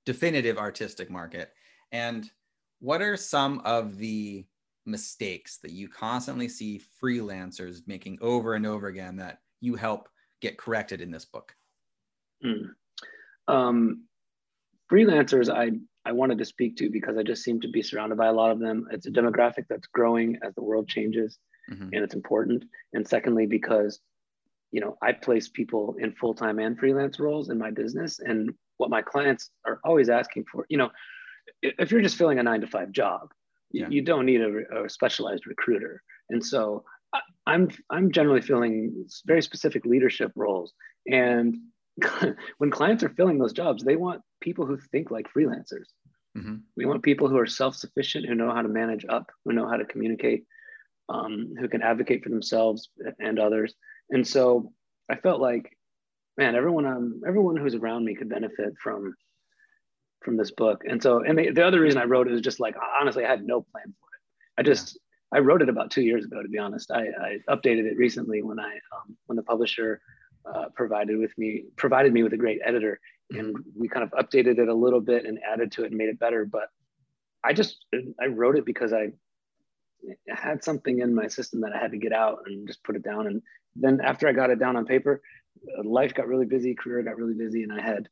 definitive 0.06 0.56
artistic 0.56 1.10
market? 1.10 1.52
And 1.92 2.30
what 2.78 3.02
are 3.02 3.16
some 3.16 3.60
of 3.64 3.98
the 3.98 4.46
mistakes 4.86 5.58
that 5.62 5.72
you 5.72 5.88
constantly 5.88 6.48
see 6.48 6.80
freelancers 7.02 7.80
making 7.86 8.18
over 8.20 8.54
and 8.54 8.66
over 8.66 8.88
again 8.88 9.16
that 9.16 9.38
you 9.60 9.74
help 9.74 10.08
get 10.40 10.58
corrected 10.58 11.00
in 11.00 11.10
this 11.10 11.24
book? 11.24 11.54
Mm. 12.44 12.70
Um, 13.48 14.04
freelancers, 14.90 15.48
I 15.52 15.72
I 16.04 16.12
wanted 16.12 16.38
to 16.38 16.44
speak 16.46 16.76
to 16.76 16.88
because 16.88 17.18
I 17.18 17.22
just 17.22 17.42
seem 17.42 17.60
to 17.60 17.68
be 17.68 17.82
surrounded 17.82 18.16
by 18.16 18.28
a 18.28 18.32
lot 18.32 18.50
of 18.50 18.58
them. 18.58 18.86
It's 18.90 19.06
a 19.06 19.10
demographic 19.10 19.66
that's 19.68 19.86
growing 19.88 20.38
as 20.42 20.54
the 20.54 20.62
world 20.62 20.88
changes 20.88 21.38
mm-hmm. 21.70 21.88
and 21.92 22.04
it's 22.04 22.14
important. 22.14 22.64
And 22.92 23.06
secondly, 23.06 23.46
because 23.46 24.00
you 24.72 24.80
know 24.80 24.96
I 25.02 25.12
place 25.12 25.48
people 25.48 25.96
in 25.98 26.12
full 26.12 26.34
time 26.34 26.58
and 26.58 26.78
freelance 26.78 27.18
roles 27.18 27.50
in 27.50 27.58
my 27.58 27.70
business, 27.70 28.20
and 28.20 28.52
what 28.76 28.90
my 28.90 29.02
clients 29.02 29.50
are 29.64 29.80
always 29.84 30.08
asking 30.08 30.44
for. 30.50 30.66
You 30.68 30.78
know, 30.78 30.90
if 31.62 31.90
you're 31.90 32.02
just 32.02 32.16
filling 32.16 32.38
a 32.38 32.42
nine 32.42 32.60
to 32.60 32.66
five 32.66 32.92
job, 32.92 33.32
yeah. 33.72 33.88
you, 33.88 34.02
don't 34.02 34.26
need 34.26 34.40
a, 34.40 34.84
a, 34.84 34.88
specialized 34.88 35.46
recruiter. 35.46 36.02
And 36.28 36.44
so 36.44 36.84
I, 37.12 37.20
I'm 37.46 37.70
I'm 37.90 38.12
generally 38.12 38.40
filling 38.40 39.06
very 39.26 39.42
specific 39.42 39.84
leadership 39.84 40.32
roles, 40.34 40.72
and 41.06 41.56
when 42.58 42.70
clients 42.70 43.02
are 43.02 43.10
filling 43.10 43.38
those 43.38 43.52
jobs, 43.52 43.82
they 43.82 43.96
want 43.96 44.22
people 44.40 44.66
who 44.66 44.78
think 44.90 45.10
like 45.10 45.26
freelancers. 45.36 45.86
Mm-hmm. 46.36 46.56
We 46.76 46.86
want 46.86 47.02
people 47.02 47.28
who 47.28 47.38
are 47.38 47.46
self 47.46 47.74
sufficient, 47.74 48.26
who 48.26 48.34
know 48.34 48.52
how 48.52 48.62
to 48.62 48.68
manage 48.68 49.04
up, 49.08 49.30
who 49.44 49.52
know 49.52 49.68
how 49.68 49.76
to 49.76 49.84
communicate, 49.84 50.44
um, 51.08 51.54
who 51.58 51.68
can 51.68 51.82
advocate 51.82 52.22
for 52.22 52.30
themselves 52.30 52.88
and 53.18 53.38
others. 53.38 53.74
And 54.10 54.26
so 54.26 54.72
I 55.10 55.16
felt 55.16 55.40
like, 55.40 55.76
man, 56.38 56.54
everyone 56.54 56.86
um, 56.86 57.20
everyone 57.26 57.56
who's 57.56 57.74
around 57.74 58.04
me 58.04 58.14
could 58.14 58.28
benefit 58.28 58.74
from 58.82 59.14
from 60.20 60.36
this 60.36 60.50
book. 60.50 60.82
And 60.88 61.02
so, 61.02 61.22
and 61.22 61.38
the, 61.38 61.50
the 61.50 61.66
other 61.66 61.80
reason 61.80 62.00
I 62.00 62.04
wrote 62.04 62.28
it 62.28 62.32
was 62.32 62.40
just 62.40 62.60
like 62.60 62.76
honestly, 63.00 63.24
I 63.24 63.28
had 63.28 63.46
no 63.46 63.62
plan 63.62 63.94
for 64.00 64.08
it. 64.14 64.60
I 64.60 64.62
just 64.62 64.98
yeah. 65.32 65.38
I 65.38 65.40
wrote 65.40 65.62
it 65.62 65.68
about 65.68 65.90
two 65.90 66.02
years 66.02 66.24
ago, 66.24 66.42
to 66.42 66.48
be 66.48 66.58
honest. 66.58 66.90
I, 66.90 67.06
I 67.20 67.38
updated 67.48 67.84
it 67.84 67.96
recently 67.96 68.42
when 68.42 68.58
I 68.58 68.72
um, 68.94 69.16
when 69.26 69.36
the 69.36 69.42
publisher 69.42 70.00
uh, 70.44 70.66
provided 70.74 71.18
with 71.18 71.36
me 71.38 71.64
provided 71.76 72.12
me 72.12 72.22
with 72.22 72.32
a 72.32 72.38
great 72.38 72.60
editor, 72.64 73.00
mm-hmm. 73.32 73.40
and 73.40 73.56
we 73.76 73.88
kind 73.88 74.04
of 74.04 74.10
updated 74.12 74.58
it 74.58 74.68
a 74.68 74.74
little 74.74 75.00
bit 75.00 75.24
and 75.24 75.38
added 75.50 75.72
to 75.72 75.84
it 75.84 75.88
and 75.88 75.96
made 75.96 76.08
it 76.08 76.18
better. 76.18 76.44
But 76.44 76.68
I 77.44 77.52
just 77.52 77.84
I 78.20 78.26
wrote 78.26 78.56
it 78.56 78.64
because 78.64 78.92
I 78.92 79.12
had 80.28 80.64
something 80.64 81.00
in 81.00 81.14
my 81.14 81.28
system 81.28 81.60
that 81.60 81.72
I 81.72 81.78
had 81.78 81.92
to 81.92 81.98
get 81.98 82.12
out 82.12 82.40
and 82.46 82.66
just 82.66 82.82
put 82.84 82.96
it 82.96 83.02
down. 83.02 83.26
And 83.26 83.42
then 83.76 84.00
after 84.00 84.28
I 84.28 84.32
got 84.32 84.50
it 84.50 84.58
down 84.58 84.76
on 84.76 84.86
paper, 84.86 85.20
uh, 85.78 85.82
life 85.84 86.14
got 86.14 86.26
really 86.26 86.46
busy, 86.46 86.74
career 86.74 87.02
got 87.02 87.16
really 87.16 87.34
busy, 87.34 87.62
and 87.62 87.72
I 87.72 87.82
had 87.82 88.08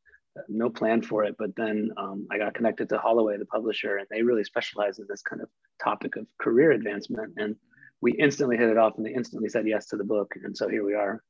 no 0.49 0.71
plan 0.71 1.03
for 1.03 1.25
it. 1.25 1.37
But 1.39 1.57
then 1.57 1.91
um, 1.97 2.27
I 2.31 2.39
got 2.39 2.55
connected 2.55 2.89
to 2.89 2.99
Holloway, 2.99 3.39
the 3.39 3.47
publisher, 3.47 3.97
and 3.97 4.07
they 4.11 4.23
really 4.23 4.45
specialize 4.45 4.99
in 4.99 5.07
this 5.09 5.23
kind 5.23 5.43
of 5.43 5.49
topic 5.83 6.17
of 6.17 6.27
career 6.41 6.73
advancement. 6.73 7.35
And 7.37 7.57
we 8.01 8.13
instantly 8.13 8.57
hit 8.57 8.71
it 8.71 8.79
off, 8.79 8.97
and 8.97 9.07
they 9.07 9.15
instantly 9.15 9.49
said 9.49 9.67
yes 9.67 9.87
to 9.87 9.97
the 9.97 10.05
book. 10.05 10.35
And 10.43 10.57
so 10.57 10.69
here 10.69 10.85
we 10.85 10.95
are. 10.95 11.23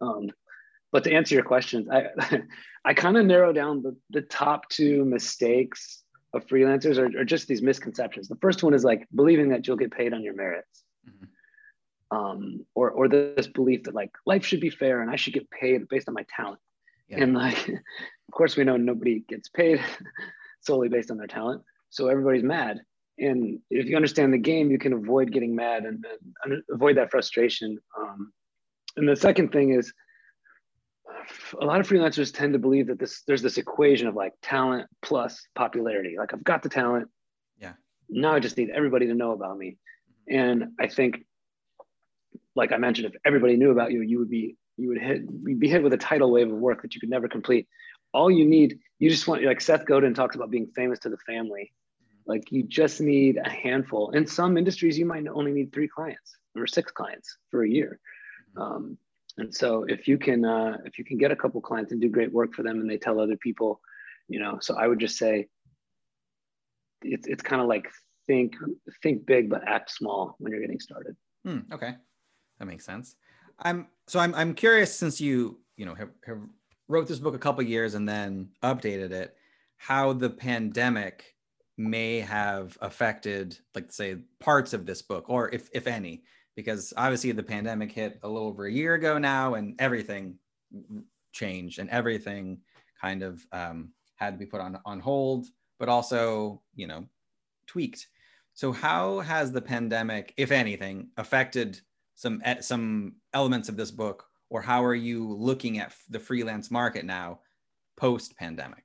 Um, 0.00 0.30
but 0.90 1.04
to 1.04 1.12
answer 1.12 1.34
your 1.34 1.44
questions, 1.44 1.88
I 1.90 2.08
I 2.84 2.94
kind 2.94 3.16
of 3.16 3.26
narrow 3.26 3.52
down 3.52 3.82
the, 3.82 3.96
the 4.10 4.22
top 4.22 4.68
two 4.68 5.04
mistakes 5.04 6.02
of 6.32 6.46
freelancers 6.46 6.98
are, 6.98 7.20
are, 7.20 7.24
just 7.24 7.48
these 7.48 7.62
misconceptions. 7.62 8.28
The 8.28 8.36
first 8.36 8.62
one 8.62 8.74
is 8.74 8.84
like 8.84 9.06
believing 9.14 9.48
that 9.50 9.66
you'll 9.66 9.76
get 9.76 9.92
paid 9.92 10.12
on 10.12 10.22
your 10.22 10.34
merits. 10.34 10.84
Mm-hmm. 11.08 11.24
Um, 12.10 12.66
or, 12.74 12.90
or 12.90 13.08
this 13.08 13.46
belief 13.46 13.82
that 13.84 13.94
like 13.94 14.10
life 14.24 14.44
should 14.44 14.60
be 14.60 14.70
fair 14.70 15.02
and 15.02 15.10
I 15.10 15.16
should 15.16 15.34
get 15.34 15.50
paid 15.50 15.86
based 15.88 16.08
on 16.08 16.14
my 16.14 16.24
talent. 16.34 16.58
Yeah. 17.08 17.22
And 17.22 17.34
like, 17.34 17.68
of 17.68 18.32
course, 18.32 18.56
we 18.56 18.64
know 18.64 18.76
nobody 18.76 19.20
gets 19.28 19.48
paid 19.48 19.80
solely 20.60 20.88
based 20.88 21.10
on 21.10 21.18
their 21.18 21.26
talent. 21.26 21.62
So 21.90 22.08
everybody's 22.08 22.42
mad. 22.42 22.80
And 23.18 23.58
if 23.70 23.86
you 23.86 23.96
understand 23.96 24.32
the 24.32 24.38
game, 24.38 24.70
you 24.70 24.78
can 24.78 24.92
avoid 24.92 25.32
getting 25.32 25.54
mad 25.54 25.84
and, 25.84 26.04
and 26.44 26.62
avoid 26.70 26.96
that 26.98 27.10
frustration. 27.10 27.78
Um, 27.98 28.32
and 28.96 29.08
the 29.08 29.16
second 29.16 29.50
thing 29.50 29.72
is 29.72 29.92
a 31.60 31.64
lot 31.64 31.80
of 31.80 31.88
freelancers 31.88 32.32
tend 32.32 32.52
to 32.52 32.58
believe 32.58 32.86
that 32.88 32.98
this 32.98 33.22
there's 33.26 33.42
this 33.42 33.58
equation 33.58 34.06
of 34.06 34.14
like 34.14 34.34
talent 34.42 34.88
plus 35.02 35.46
popularity. 35.54 36.16
Like 36.18 36.32
I've 36.32 36.44
got 36.44 36.62
the 36.62 36.68
talent. 36.68 37.08
Yeah. 37.58 37.72
Now 38.08 38.34
I 38.34 38.40
just 38.40 38.56
need 38.56 38.70
everybody 38.70 39.06
to 39.06 39.14
know 39.14 39.32
about 39.32 39.58
me. 39.58 39.78
Mm-hmm. 40.30 40.38
And 40.38 40.64
I 40.80 40.88
think, 40.88 41.24
like 42.54 42.72
I 42.72 42.76
mentioned, 42.76 43.12
if 43.12 43.20
everybody 43.24 43.56
knew 43.56 43.70
about 43.70 43.92
you, 43.92 44.02
you 44.02 44.18
would 44.18 44.30
be 44.30 44.56
you 44.78 44.88
would 44.88 45.00
hit 45.00 45.22
you'd 45.44 45.60
be 45.60 45.68
hit 45.68 45.82
with 45.82 45.92
a 45.92 45.98
tidal 45.98 46.30
wave 46.30 46.50
of 46.50 46.58
work 46.58 46.82
that 46.82 46.94
you 46.94 47.00
could 47.00 47.10
never 47.10 47.28
complete. 47.28 47.68
All 48.14 48.30
you 48.30 48.46
need, 48.46 48.78
you 48.98 49.10
just 49.10 49.28
want 49.28 49.44
like 49.44 49.60
Seth 49.60 49.84
Godin 49.84 50.14
talks 50.14 50.36
about 50.36 50.50
being 50.50 50.68
famous 50.74 50.98
to 51.00 51.10
the 51.10 51.18
family. 51.18 51.72
Like 52.26 52.50
you 52.50 52.62
just 52.62 53.00
need 53.00 53.38
a 53.42 53.48
handful. 53.48 54.10
In 54.10 54.26
some 54.26 54.56
industries, 54.56 54.98
you 54.98 55.06
might 55.06 55.26
only 55.26 55.52
need 55.52 55.72
three 55.72 55.88
clients 55.88 56.36
or 56.56 56.66
six 56.66 56.92
clients 56.92 57.36
for 57.50 57.64
a 57.64 57.68
year. 57.68 57.98
Um, 58.56 58.98
and 59.36 59.54
so 59.54 59.84
if 59.88 60.08
you 60.08 60.18
can 60.18 60.44
uh, 60.44 60.78
if 60.84 60.98
you 60.98 61.04
can 61.04 61.18
get 61.18 61.30
a 61.30 61.36
couple 61.36 61.60
clients 61.60 61.92
and 61.92 62.00
do 62.00 62.08
great 62.08 62.32
work 62.32 62.54
for 62.54 62.62
them 62.62 62.80
and 62.80 62.90
they 62.90 62.98
tell 62.98 63.20
other 63.20 63.36
people, 63.36 63.80
you 64.28 64.40
know, 64.40 64.58
so 64.60 64.76
I 64.76 64.86
would 64.86 65.00
just 65.00 65.16
say 65.16 65.48
it's 67.02 67.26
it's 67.26 67.42
kind 67.42 67.62
of 67.62 67.68
like 67.68 67.88
think 68.26 68.54
think 69.02 69.26
big 69.26 69.48
but 69.48 69.66
act 69.66 69.90
small 69.90 70.36
when 70.38 70.52
you're 70.52 70.60
getting 70.60 70.80
started. 70.80 71.16
Hmm, 71.44 71.60
okay, 71.72 71.94
that 72.58 72.66
makes 72.66 72.84
sense. 72.84 73.16
I'm 73.60 73.88
so 74.06 74.20
I'm 74.20 74.34
I'm 74.34 74.54
curious 74.54 74.94
since 74.94 75.20
you 75.20 75.58
you 75.76 75.86
know 75.86 75.94
have, 75.94 76.10
have 76.26 76.40
wrote 76.88 77.06
this 77.06 77.18
book 77.18 77.34
a 77.34 77.38
couple 77.38 77.62
years 77.62 77.94
and 77.94 78.08
then 78.08 78.50
updated 78.62 79.10
it, 79.10 79.36
how 79.76 80.12
the 80.12 80.30
pandemic 80.30 81.36
may 81.76 82.20
have 82.20 82.76
affected 82.80 83.56
like 83.74 83.92
say 83.92 84.16
parts 84.40 84.72
of 84.72 84.86
this 84.86 85.02
book 85.02 85.24
or 85.28 85.48
if 85.54 85.68
if 85.72 85.86
any. 85.86 86.22
Because 86.56 86.92
obviously 86.96 87.30
the 87.30 87.42
pandemic 87.42 87.92
hit 87.92 88.18
a 88.24 88.28
little 88.28 88.48
over 88.48 88.66
a 88.66 88.72
year 88.72 88.94
ago 88.94 89.16
now 89.16 89.54
and 89.54 89.76
everything 89.78 90.34
changed 91.32 91.78
and 91.78 91.88
everything 91.90 92.58
kind 93.00 93.22
of 93.22 93.46
um, 93.52 93.92
had 94.16 94.32
to 94.32 94.38
be 94.38 94.46
put 94.46 94.60
on 94.60 94.76
on 94.84 94.98
hold 94.98 95.46
but 95.78 95.88
also 95.88 96.60
you 96.74 96.86
know 96.86 97.04
tweaked. 97.66 98.08
So 98.54 98.72
how 98.72 99.20
has 99.20 99.52
the 99.52 99.62
pandemic 99.62 100.34
if 100.36 100.50
anything 100.50 101.10
affected 101.16 101.80
some 102.18 102.42
some 102.60 103.14
elements 103.32 103.68
of 103.68 103.76
this 103.76 103.90
book 103.90 104.24
or 104.50 104.60
how 104.60 104.84
are 104.84 104.94
you 104.94 105.26
looking 105.32 105.78
at 105.78 105.94
the 106.10 106.20
freelance 106.20 106.70
market 106.70 107.04
now 107.04 107.40
post 107.96 108.36
pandemic 108.36 108.84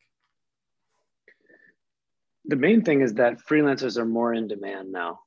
the 2.46 2.56
main 2.56 2.82
thing 2.84 3.02
is 3.02 3.13
that 3.15 3.39
freelancers 3.39 3.98
are 3.98 4.06
more 4.06 4.34
in 4.34 4.48
demand 4.48 4.91
now. 4.91 5.19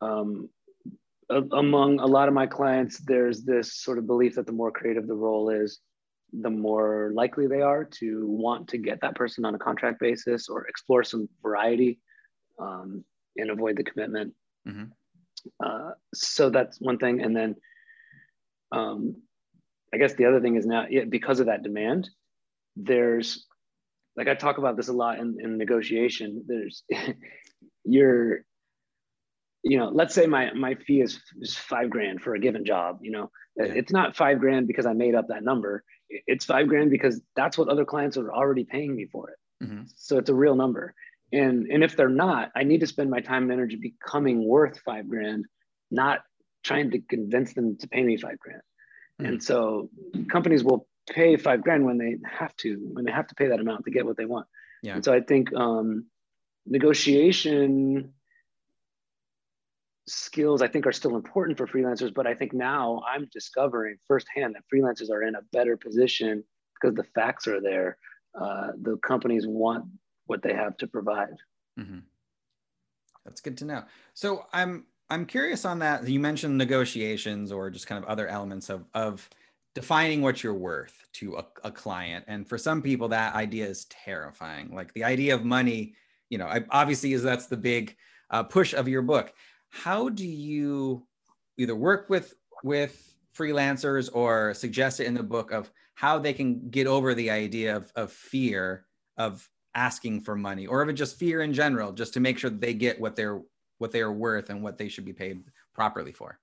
Um, 0.00 0.48
among 1.30 1.98
a 1.98 2.06
lot 2.06 2.28
of 2.28 2.34
my 2.34 2.46
clients 2.46 2.98
there's 2.98 3.42
this 3.42 3.74
sort 3.74 3.98
of 3.98 4.06
belief 4.06 4.36
that 4.36 4.46
the 4.46 4.52
more 4.52 4.70
creative 4.70 5.08
the 5.08 5.14
role 5.14 5.50
is 5.50 5.80
the 6.32 6.50
more 6.50 7.10
likely 7.14 7.48
they 7.48 7.62
are 7.62 7.84
to 7.84 8.24
want 8.28 8.68
to 8.68 8.78
get 8.78 9.00
that 9.00 9.16
person 9.16 9.44
on 9.44 9.54
a 9.54 9.58
contract 9.58 9.98
basis 9.98 10.48
or 10.48 10.66
explore 10.68 11.02
some 11.02 11.28
variety 11.42 11.98
um, 12.60 13.04
and 13.36 13.50
avoid 13.50 13.76
the 13.76 13.82
commitment. 13.82 14.32
Mm-hmm. 14.68 14.84
Uh, 15.64 15.90
so 16.14 16.50
that's 16.50 16.80
one 16.80 16.98
thing 16.98 17.20
and 17.22 17.36
then 17.36 17.54
um, 18.72 19.16
I 19.94 19.98
guess 19.98 20.14
the 20.14 20.26
other 20.26 20.40
thing 20.40 20.56
is 20.56 20.66
now, 20.66 20.86
yeah, 20.90 21.04
because 21.08 21.40
of 21.40 21.46
that 21.46 21.62
demand, 21.62 22.10
there's 22.76 23.46
like 24.16 24.28
I 24.28 24.34
talk 24.34 24.58
about 24.58 24.76
this 24.76 24.88
a 24.88 24.92
lot 24.92 25.18
in, 25.18 25.36
in 25.40 25.58
negotiation. 25.58 26.44
There's 26.46 26.82
you're, 27.84 28.40
you 29.62 29.78
know, 29.78 29.88
let's 29.88 30.14
say 30.14 30.26
my 30.26 30.52
my 30.52 30.74
fee 30.74 31.00
is, 31.00 31.20
is 31.40 31.56
five 31.56 31.90
grand 31.90 32.20
for 32.20 32.34
a 32.34 32.40
given 32.40 32.64
job. 32.64 32.98
You 33.02 33.12
know, 33.12 33.30
yeah. 33.56 33.66
it's 33.66 33.92
not 33.92 34.16
five 34.16 34.38
grand 34.38 34.66
because 34.66 34.86
I 34.86 34.92
made 34.92 35.14
up 35.14 35.28
that 35.28 35.44
number. 35.44 35.84
It's 36.08 36.44
five 36.44 36.68
grand 36.68 36.90
because 36.90 37.20
that's 37.34 37.58
what 37.58 37.68
other 37.68 37.84
clients 37.84 38.16
are 38.16 38.32
already 38.32 38.64
paying 38.64 38.94
me 38.94 39.06
for 39.10 39.30
it. 39.30 39.64
Mm-hmm. 39.64 39.82
So 39.96 40.18
it's 40.18 40.30
a 40.30 40.34
real 40.34 40.54
number. 40.54 40.94
And 41.32 41.66
and 41.66 41.82
if 41.82 41.96
they're 41.96 42.08
not, 42.08 42.52
I 42.54 42.62
need 42.62 42.80
to 42.80 42.86
spend 42.86 43.10
my 43.10 43.20
time 43.20 43.44
and 43.44 43.52
energy 43.52 43.76
becoming 43.76 44.46
worth 44.46 44.78
five 44.80 45.08
grand, 45.08 45.46
not 45.90 46.20
trying 46.62 46.90
to 46.92 47.00
convince 47.00 47.54
them 47.54 47.76
to 47.78 47.88
pay 47.88 48.02
me 48.02 48.16
five 48.16 48.38
grand. 48.38 48.62
Mm-hmm. 49.20 49.32
And 49.32 49.42
so 49.42 49.90
companies 50.30 50.62
will 50.62 50.86
pay 51.08 51.36
five 51.36 51.62
grand 51.62 51.84
when 51.84 51.98
they 51.98 52.16
have 52.28 52.54
to, 52.56 52.90
when 52.92 53.04
they 53.04 53.12
have 53.12 53.26
to 53.28 53.34
pay 53.34 53.48
that 53.48 53.60
amount 53.60 53.84
to 53.84 53.90
get 53.90 54.04
what 54.06 54.16
they 54.16 54.24
want. 54.24 54.46
Yeah. 54.82 54.94
And 54.94 55.04
so 55.04 55.12
I 55.12 55.20
think 55.20 55.54
um, 55.54 56.06
negotiation 56.66 58.12
skills 60.08 60.62
I 60.62 60.68
think 60.68 60.86
are 60.86 60.92
still 60.92 61.16
important 61.16 61.58
for 61.58 61.66
freelancers, 61.66 62.14
but 62.14 62.26
I 62.26 62.34
think 62.34 62.52
now 62.52 63.02
I'm 63.08 63.28
discovering 63.32 63.96
firsthand 64.06 64.54
that 64.54 64.62
freelancers 64.72 65.10
are 65.10 65.22
in 65.22 65.34
a 65.34 65.42
better 65.52 65.76
position 65.76 66.44
because 66.74 66.94
the 66.94 67.04
facts 67.14 67.48
are 67.48 67.60
there. 67.60 67.98
Uh, 68.40 68.72
the 68.80 68.96
companies 68.98 69.46
want 69.46 69.86
what 70.26 70.42
they 70.42 70.54
have 70.54 70.76
to 70.78 70.86
provide. 70.86 71.36
Mm-hmm. 71.78 72.00
That's 73.24 73.40
good 73.40 73.58
to 73.58 73.64
know. 73.64 73.84
So 74.14 74.46
I'm 74.52 74.86
I'm 75.10 75.26
curious 75.26 75.64
on 75.64 75.80
that. 75.80 76.06
You 76.06 76.20
mentioned 76.20 76.56
negotiations 76.58 77.52
or 77.52 77.70
just 77.70 77.86
kind 77.86 78.02
of 78.02 78.08
other 78.08 78.28
elements 78.28 78.70
of 78.70 78.84
of 78.94 79.28
defining 79.74 80.22
what 80.22 80.42
you're 80.42 80.54
worth 80.54 81.06
to 81.12 81.36
a, 81.36 81.44
a 81.64 81.70
client. 81.70 82.24
And 82.28 82.48
for 82.48 82.56
some 82.56 82.80
people, 82.80 83.08
that 83.08 83.34
idea 83.34 83.66
is 83.66 83.84
terrifying. 83.86 84.74
Like 84.74 84.94
the 84.94 85.04
idea 85.04 85.34
of 85.34 85.44
money, 85.44 85.94
you 86.30 86.38
know, 86.38 86.50
obviously 86.70 87.12
is 87.12 87.22
that's 87.22 87.46
the 87.46 87.58
big 87.58 87.94
uh, 88.30 88.42
push 88.42 88.72
of 88.72 88.88
your 88.88 89.02
book. 89.02 89.34
How 89.68 90.08
do 90.08 90.26
you 90.26 91.06
either 91.58 91.76
work 91.76 92.08
with 92.08 92.34
with 92.64 93.14
freelancers 93.36 94.08
or 94.12 94.54
suggest 94.54 95.00
it 95.00 95.06
in 95.06 95.14
the 95.14 95.22
book 95.22 95.52
of 95.52 95.70
how 95.94 96.18
they 96.18 96.32
can 96.32 96.70
get 96.70 96.86
over 96.86 97.14
the 97.14 97.30
idea 97.30 97.76
of, 97.76 97.92
of 97.96 98.12
fear 98.12 98.86
of 99.16 99.48
asking 99.76 100.22
for 100.22 100.34
money 100.34 100.66
or 100.66 100.82
of 100.82 100.92
just 100.94 101.18
fear 101.18 101.42
in 101.42 101.52
general, 101.52 101.92
just 101.92 102.14
to 102.14 102.20
make 102.20 102.38
sure 102.38 102.50
they 102.50 102.74
get 102.74 103.00
what 103.00 103.14
they're 103.14 103.40
what 103.78 103.92
they 103.92 104.00
are 104.00 104.12
worth 104.12 104.48
and 104.48 104.62
what 104.62 104.78
they 104.78 104.88
should 104.88 105.04
be 105.04 105.12
paid 105.12 105.44
properly 105.74 106.12
for? 106.12 106.38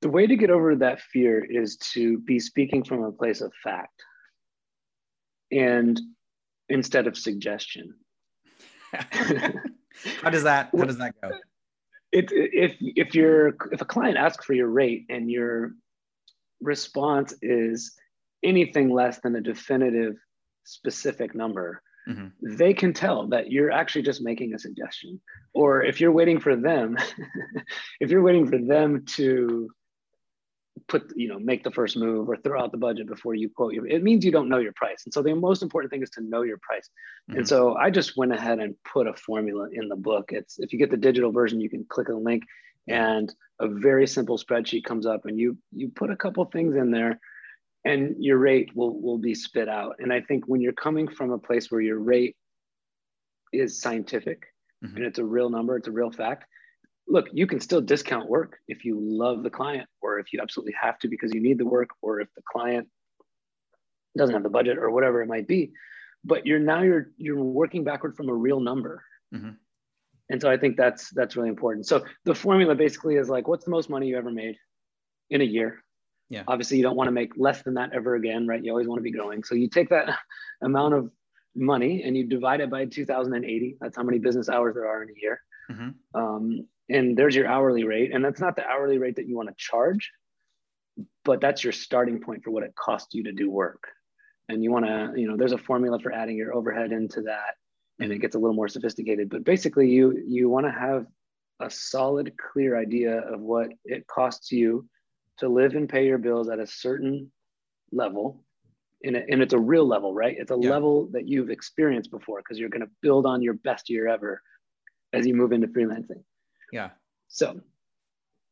The 0.00 0.08
way 0.08 0.26
to 0.26 0.34
get 0.34 0.50
over 0.50 0.74
that 0.76 1.00
fear 1.00 1.44
is 1.44 1.76
to 1.92 2.18
be 2.20 2.40
speaking 2.40 2.82
from 2.82 3.02
a 3.02 3.12
place 3.12 3.42
of 3.42 3.52
fact 3.62 4.02
and 5.52 6.00
instead 6.70 7.06
of 7.06 7.18
suggestion. 7.18 7.94
how 10.22 10.30
does 10.30 10.42
that 10.44 10.70
how 10.76 10.84
does 10.84 10.96
that 10.96 11.14
go? 11.20 11.30
It, 12.12 12.30
if 12.32 12.76
if 12.80 13.14
you're 13.14 13.56
if 13.72 13.82
a 13.82 13.84
client 13.84 14.16
asks 14.16 14.46
for 14.46 14.54
your 14.54 14.68
rate 14.68 15.04
and 15.10 15.30
your 15.30 15.72
response 16.62 17.34
is 17.42 17.92
anything 18.42 18.90
less 18.90 19.20
than 19.20 19.36
a 19.36 19.40
definitive 19.40 20.16
specific 20.70 21.34
number, 21.34 21.82
mm-hmm. 22.08 22.28
they 22.56 22.74
can 22.74 22.92
tell 22.92 23.28
that 23.28 23.50
you're 23.50 23.70
actually 23.70 24.02
just 24.02 24.22
making 24.22 24.54
a 24.54 24.58
suggestion. 24.58 25.20
Or 25.52 25.82
if 25.82 26.00
you're 26.00 26.12
waiting 26.12 26.40
for 26.40 26.56
them, 26.56 26.96
if 28.00 28.10
you're 28.10 28.22
waiting 28.22 28.48
for 28.48 28.58
them 28.58 29.04
to 29.16 29.70
put, 30.88 31.12
you 31.16 31.28
know, 31.28 31.38
make 31.38 31.64
the 31.64 31.70
first 31.70 31.96
move 31.96 32.28
or 32.28 32.36
throw 32.36 32.60
out 32.60 32.72
the 32.72 32.78
budget 32.78 33.06
before 33.06 33.34
you 33.34 33.48
quote 33.48 33.74
you, 33.74 33.84
it 33.84 34.02
means 34.02 34.24
you 34.24 34.32
don't 34.32 34.48
know 34.48 34.58
your 34.58 34.72
price. 34.72 35.02
And 35.04 35.12
so 35.12 35.22
the 35.22 35.34
most 35.34 35.62
important 35.62 35.90
thing 35.90 36.02
is 36.02 36.10
to 36.10 36.22
know 36.22 36.42
your 36.42 36.58
price. 36.58 36.88
Mm-hmm. 37.28 37.40
And 37.40 37.48
so 37.48 37.74
I 37.74 37.90
just 37.90 38.16
went 38.16 38.32
ahead 38.32 38.58
and 38.58 38.74
put 38.90 39.06
a 39.06 39.14
formula 39.14 39.68
in 39.72 39.88
the 39.88 39.96
book. 39.96 40.30
It's 40.32 40.58
if 40.58 40.72
you 40.72 40.78
get 40.78 40.90
the 40.90 40.96
digital 40.96 41.32
version, 41.32 41.60
you 41.60 41.70
can 41.70 41.84
click 41.88 42.08
a 42.08 42.14
link 42.14 42.44
and 42.88 43.32
a 43.60 43.68
very 43.68 44.06
simple 44.06 44.38
spreadsheet 44.38 44.84
comes 44.84 45.06
up 45.06 45.26
and 45.26 45.38
you 45.38 45.56
you 45.72 45.90
put 45.90 46.10
a 46.10 46.16
couple 46.16 46.44
things 46.46 46.74
in 46.76 46.90
there 46.90 47.20
and 47.84 48.14
your 48.18 48.38
rate 48.38 48.70
will, 48.74 49.00
will 49.00 49.18
be 49.18 49.34
spit 49.34 49.68
out. 49.68 49.96
And 49.98 50.12
I 50.12 50.20
think 50.20 50.44
when 50.46 50.60
you're 50.60 50.72
coming 50.72 51.08
from 51.08 51.30
a 51.30 51.38
place 51.38 51.70
where 51.70 51.80
your 51.80 51.98
rate 51.98 52.36
is 53.52 53.80
scientific 53.80 54.44
mm-hmm. 54.84 54.96
and 54.96 55.04
it's 55.04 55.18
a 55.18 55.24
real 55.24 55.48
number, 55.48 55.76
it's 55.76 55.88
a 55.88 55.92
real 55.92 56.10
fact, 56.10 56.44
look, 57.08 57.26
you 57.32 57.46
can 57.46 57.60
still 57.60 57.80
discount 57.80 58.28
work 58.28 58.58
if 58.68 58.84
you 58.84 58.98
love 59.00 59.42
the 59.42 59.50
client 59.50 59.88
or 60.00 60.18
if 60.18 60.32
you 60.32 60.40
absolutely 60.40 60.74
have 60.80 60.98
to 61.00 61.08
because 61.08 61.32
you 61.32 61.40
need 61.40 61.58
the 61.58 61.66
work 61.66 61.90
or 62.02 62.20
if 62.20 62.28
the 62.36 62.42
client 62.50 62.88
doesn't 64.16 64.34
have 64.34 64.42
the 64.42 64.50
budget 64.50 64.78
or 64.78 64.90
whatever 64.90 65.22
it 65.22 65.26
might 65.26 65.48
be. 65.48 65.72
But 66.22 66.46
you're 66.46 66.58
now 66.58 66.82
you're 66.82 67.10
you're 67.16 67.42
working 67.42 67.82
backward 67.82 68.14
from 68.14 68.28
a 68.28 68.34
real 68.34 68.60
number. 68.60 69.02
Mm-hmm. 69.34 69.52
And 70.28 70.40
so 70.40 70.50
I 70.50 70.56
think 70.56 70.76
that's 70.76 71.10
that's 71.10 71.34
really 71.34 71.48
important. 71.48 71.86
So 71.86 72.04
the 72.24 72.34
formula 72.34 72.74
basically 72.74 73.16
is 73.16 73.28
like, 73.28 73.48
what's 73.48 73.64
the 73.64 73.70
most 73.70 73.88
money 73.88 74.08
you 74.08 74.18
ever 74.18 74.30
made 74.30 74.56
in 75.30 75.40
a 75.40 75.44
year? 75.44 75.82
Yeah. 76.30 76.44
Obviously, 76.46 76.76
you 76.76 76.84
don't 76.84 76.96
want 76.96 77.08
to 77.08 77.12
make 77.12 77.32
less 77.36 77.62
than 77.62 77.74
that 77.74 77.92
ever 77.92 78.14
again, 78.14 78.46
right? 78.46 78.64
You 78.64 78.70
always 78.70 78.86
want 78.86 79.00
to 79.00 79.02
be 79.02 79.10
growing. 79.10 79.42
So 79.42 79.54
you 79.56 79.68
take 79.68 79.90
that 79.90 80.16
amount 80.62 80.94
of 80.94 81.10
money 81.56 82.04
and 82.04 82.16
you 82.16 82.24
divide 82.24 82.60
it 82.60 82.70
by 82.70 82.86
2,080. 82.86 83.76
That's 83.80 83.96
how 83.96 84.04
many 84.04 84.18
business 84.18 84.48
hours 84.48 84.74
there 84.74 84.86
are 84.86 85.02
in 85.02 85.10
a 85.10 85.20
year. 85.20 85.40
Mm-hmm. 85.70 86.20
Um, 86.20 86.66
and 86.88 87.16
there's 87.16 87.34
your 87.34 87.46
hourly 87.46 87.84
rate. 87.84 88.12
And 88.14 88.24
that's 88.24 88.40
not 88.40 88.56
the 88.56 88.64
hourly 88.64 88.98
rate 88.98 89.16
that 89.16 89.26
you 89.26 89.36
want 89.36 89.48
to 89.48 89.54
charge, 89.58 90.10
but 91.24 91.40
that's 91.40 91.64
your 91.64 91.72
starting 91.72 92.20
point 92.20 92.44
for 92.44 92.50
what 92.52 92.62
it 92.62 92.74
costs 92.76 93.14
you 93.14 93.24
to 93.24 93.32
do 93.32 93.50
work. 93.50 93.82
And 94.48 94.62
you 94.62 94.70
want 94.70 94.86
to, 94.86 95.12
you 95.16 95.28
know, 95.28 95.36
there's 95.36 95.52
a 95.52 95.58
formula 95.58 95.98
for 96.00 96.12
adding 96.12 96.36
your 96.36 96.54
overhead 96.54 96.90
into 96.90 97.22
that, 97.22 97.54
and 98.00 98.10
it 98.10 98.18
gets 98.18 98.34
a 98.34 98.38
little 98.38 98.56
more 98.56 98.66
sophisticated. 98.66 99.30
But 99.30 99.44
basically, 99.44 99.88
you 99.88 100.20
you 100.26 100.48
want 100.48 100.66
to 100.66 100.72
have 100.72 101.06
a 101.60 101.70
solid, 101.70 102.32
clear 102.36 102.76
idea 102.76 103.20
of 103.20 103.40
what 103.40 103.68
it 103.84 104.08
costs 104.08 104.50
you 104.50 104.88
to 105.40 105.48
live 105.48 105.74
and 105.74 105.88
pay 105.88 106.06
your 106.06 106.18
bills 106.18 106.48
at 106.48 106.58
a 106.58 106.66
certain 106.66 107.30
level 107.92 108.44
and, 109.02 109.16
and 109.16 109.42
it's 109.42 109.54
a 109.54 109.58
real 109.58 109.86
level 109.86 110.14
right? 110.14 110.36
It's 110.38 110.50
a 110.50 110.58
yeah. 110.60 110.70
level 110.70 111.08
that 111.12 111.26
you've 111.28 111.50
experienced 111.50 112.10
before 112.10 112.40
because 112.40 112.58
you're 112.58 112.68
going 112.68 112.82
to 112.82 112.90
build 113.02 113.26
on 113.26 113.42
your 113.42 113.54
best 113.54 113.88
year 113.90 114.08
ever 114.08 114.42
as 115.12 115.26
you 115.26 115.34
move 115.34 115.52
into 115.52 115.66
freelancing. 115.68 116.22
Yeah. 116.72 116.90
So 117.28 117.60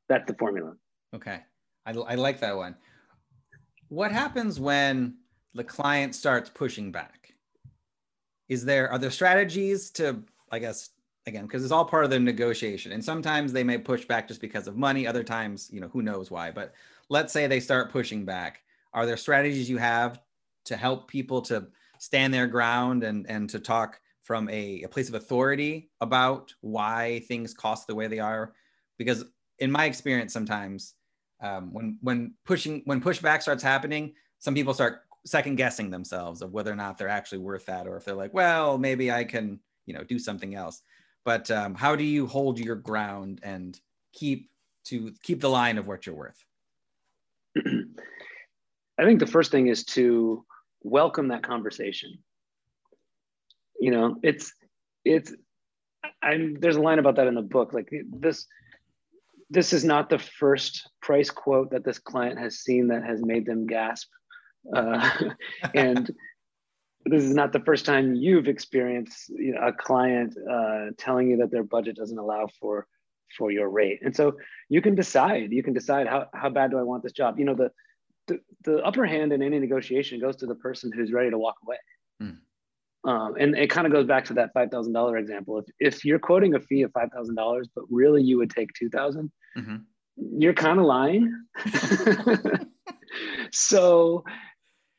that's 0.08 0.26
the 0.26 0.34
formula. 0.34 0.74
Okay. 1.14 1.40
I, 1.86 1.92
I 1.92 2.14
like 2.16 2.40
that 2.40 2.56
one. 2.56 2.74
What 3.88 4.12
happens 4.12 4.60
when 4.60 5.16
the 5.54 5.64
client 5.64 6.14
starts 6.14 6.50
pushing 6.50 6.92
back? 6.92 7.34
Is 8.48 8.64
there 8.64 8.90
are 8.90 8.98
there 8.98 9.10
strategies 9.10 9.90
to 9.92 10.24
i 10.50 10.58
guess 10.58 10.90
again 11.26 11.46
because 11.46 11.62
it's 11.62 11.72
all 11.72 11.84
part 11.84 12.04
of 12.04 12.10
the 12.10 12.18
negotiation 12.18 12.92
and 12.92 13.04
sometimes 13.04 13.52
they 13.52 13.64
may 13.64 13.78
push 13.78 14.04
back 14.04 14.28
just 14.28 14.40
because 14.40 14.66
of 14.66 14.76
money 14.76 15.06
other 15.06 15.24
times 15.24 15.68
you 15.72 15.80
know 15.80 15.88
who 15.88 16.02
knows 16.02 16.30
why 16.30 16.50
but 16.50 16.72
let's 17.08 17.32
say 17.32 17.46
they 17.46 17.60
start 17.60 17.92
pushing 17.92 18.24
back 18.24 18.60
are 18.92 19.06
there 19.06 19.16
strategies 19.16 19.68
you 19.68 19.78
have 19.78 20.20
to 20.64 20.76
help 20.76 21.08
people 21.08 21.42
to 21.42 21.66
stand 21.98 22.32
their 22.32 22.46
ground 22.46 23.04
and 23.04 23.28
and 23.28 23.50
to 23.50 23.58
talk 23.58 24.00
from 24.22 24.48
a, 24.50 24.82
a 24.82 24.88
place 24.88 25.08
of 25.08 25.14
authority 25.14 25.90
about 26.00 26.52
why 26.60 27.22
things 27.28 27.54
cost 27.54 27.86
the 27.86 27.94
way 27.94 28.06
they 28.06 28.18
are 28.18 28.52
because 28.98 29.24
in 29.58 29.70
my 29.70 29.84
experience, 29.84 30.32
sometimes 30.32 30.94
um, 31.40 31.72
when 31.72 31.98
when 32.00 32.34
pushing 32.44 32.82
when 32.84 33.00
pushback 33.00 33.42
starts 33.42 33.62
happening, 33.62 34.14
some 34.38 34.54
people 34.54 34.74
start 34.74 35.00
second 35.26 35.56
guessing 35.56 35.90
themselves 35.90 36.42
of 36.42 36.52
whether 36.52 36.72
or 36.72 36.76
not 36.76 36.96
they're 36.96 37.08
actually 37.08 37.38
worth 37.38 37.66
that, 37.66 37.86
or 37.86 37.96
if 37.96 38.04
they're 38.04 38.14
like, 38.14 38.34
well, 38.34 38.78
maybe 38.78 39.10
I 39.10 39.24
can, 39.24 39.60
you 39.86 39.94
know, 39.94 40.04
do 40.04 40.18
something 40.18 40.54
else. 40.54 40.82
But 41.28 41.50
um, 41.50 41.74
how 41.74 41.94
do 41.94 42.04
you 42.04 42.26
hold 42.26 42.58
your 42.58 42.74
ground 42.74 43.40
and 43.42 43.78
keep 44.14 44.48
to 44.86 45.12
keep 45.22 45.42
the 45.42 45.50
line 45.50 45.76
of 45.76 45.86
what 45.86 46.06
you're 46.06 46.14
worth? 46.14 46.42
I 47.58 49.04
think 49.04 49.20
the 49.20 49.26
first 49.26 49.50
thing 49.50 49.66
is 49.66 49.84
to 49.96 50.46
welcome 50.82 51.28
that 51.28 51.42
conversation. 51.42 52.16
You 53.78 53.90
know, 53.90 54.16
it's 54.22 54.54
it's 55.04 55.34
I'm 56.22 56.58
there's 56.60 56.76
a 56.76 56.80
line 56.80 56.98
about 56.98 57.16
that 57.16 57.26
in 57.26 57.34
the 57.34 57.42
book. 57.42 57.74
Like 57.74 57.92
this 58.08 58.46
this 59.50 59.74
is 59.74 59.84
not 59.84 60.08
the 60.08 60.18
first 60.18 60.88
price 61.02 61.28
quote 61.28 61.72
that 61.72 61.84
this 61.84 61.98
client 61.98 62.38
has 62.38 62.60
seen 62.60 62.88
that 62.88 63.04
has 63.04 63.20
made 63.20 63.44
them 63.44 63.66
gasp. 63.66 64.08
Uh, 64.74 65.10
and 65.74 66.10
this 67.10 67.24
is 67.24 67.34
not 67.34 67.52
the 67.52 67.60
first 67.60 67.84
time 67.84 68.14
you've 68.14 68.48
experienced 68.48 69.30
you 69.30 69.52
know, 69.52 69.66
a 69.66 69.72
client 69.72 70.34
uh, 70.50 70.86
telling 70.96 71.30
you 71.30 71.36
that 71.38 71.50
their 71.50 71.64
budget 71.64 71.96
doesn't 71.96 72.18
allow 72.18 72.48
for 72.60 72.86
for 73.36 73.50
your 73.50 73.68
rate. 73.68 74.00
And 74.02 74.14
so 74.14 74.36
you 74.68 74.80
can 74.80 74.94
decide, 74.94 75.52
you 75.52 75.62
can 75.62 75.74
decide 75.74 76.06
how, 76.06 76.26
how 76.34 76.48
bad 76.48 76.70
do 76.70 76.78
I 76.78 76.82
want 76.82 77.02
this 77.02 77.12
job? 77.12 77.38
You 77.38 77.44
know, 77.44 77.54
the, 77.54 77.70
the, 78.26 78.40
the 78.64 78.78
upper 78.84 79.06
hand 79.06 79.32
in 79.32 79.42
any 79.42 79.58
negotiation 79.58 80.20
goes 80.20 80.36
to 80.36 80.46
the 80.46 80.54
person 80.54 80.90
who's 80.92 81.12
ready 81.12 81.30
to 81.30 81.38
walk 81.38 81.56
away. 81.64 81.76
Mm. 82.22 82.38
Um, 83.04 83.34
and 83.38 83.56
it 83.56 83.70
kind 83.70 83.86
of 83.86 83.92
goes 83.92 84.06
back 84.06 84.24
to 84.26 84.34
that 84.34 84.54
$5,000 84.54 85.18
example. 85.18 85.58
If, 85.58 85.66
if 85.78 86.04
you're 86.04 86.18
quoting 86.18 86.54
a 86.54 86.60
fee 86.60 86.82
of 86.82 86.92
$5,000, 86.92 87.64
but 87.74 87.84
really 87.90 88.22
you 88.22 88.38
would 88.38 88.50
take 88.50 88.70
2000, 88.78 89.30
mm-hmm. 89.56 89.76
you're 90.16 90.54
kind 90.54 90.78
of 90.78 90.84
lying. 90.84 91.46
so, 93.52 94.24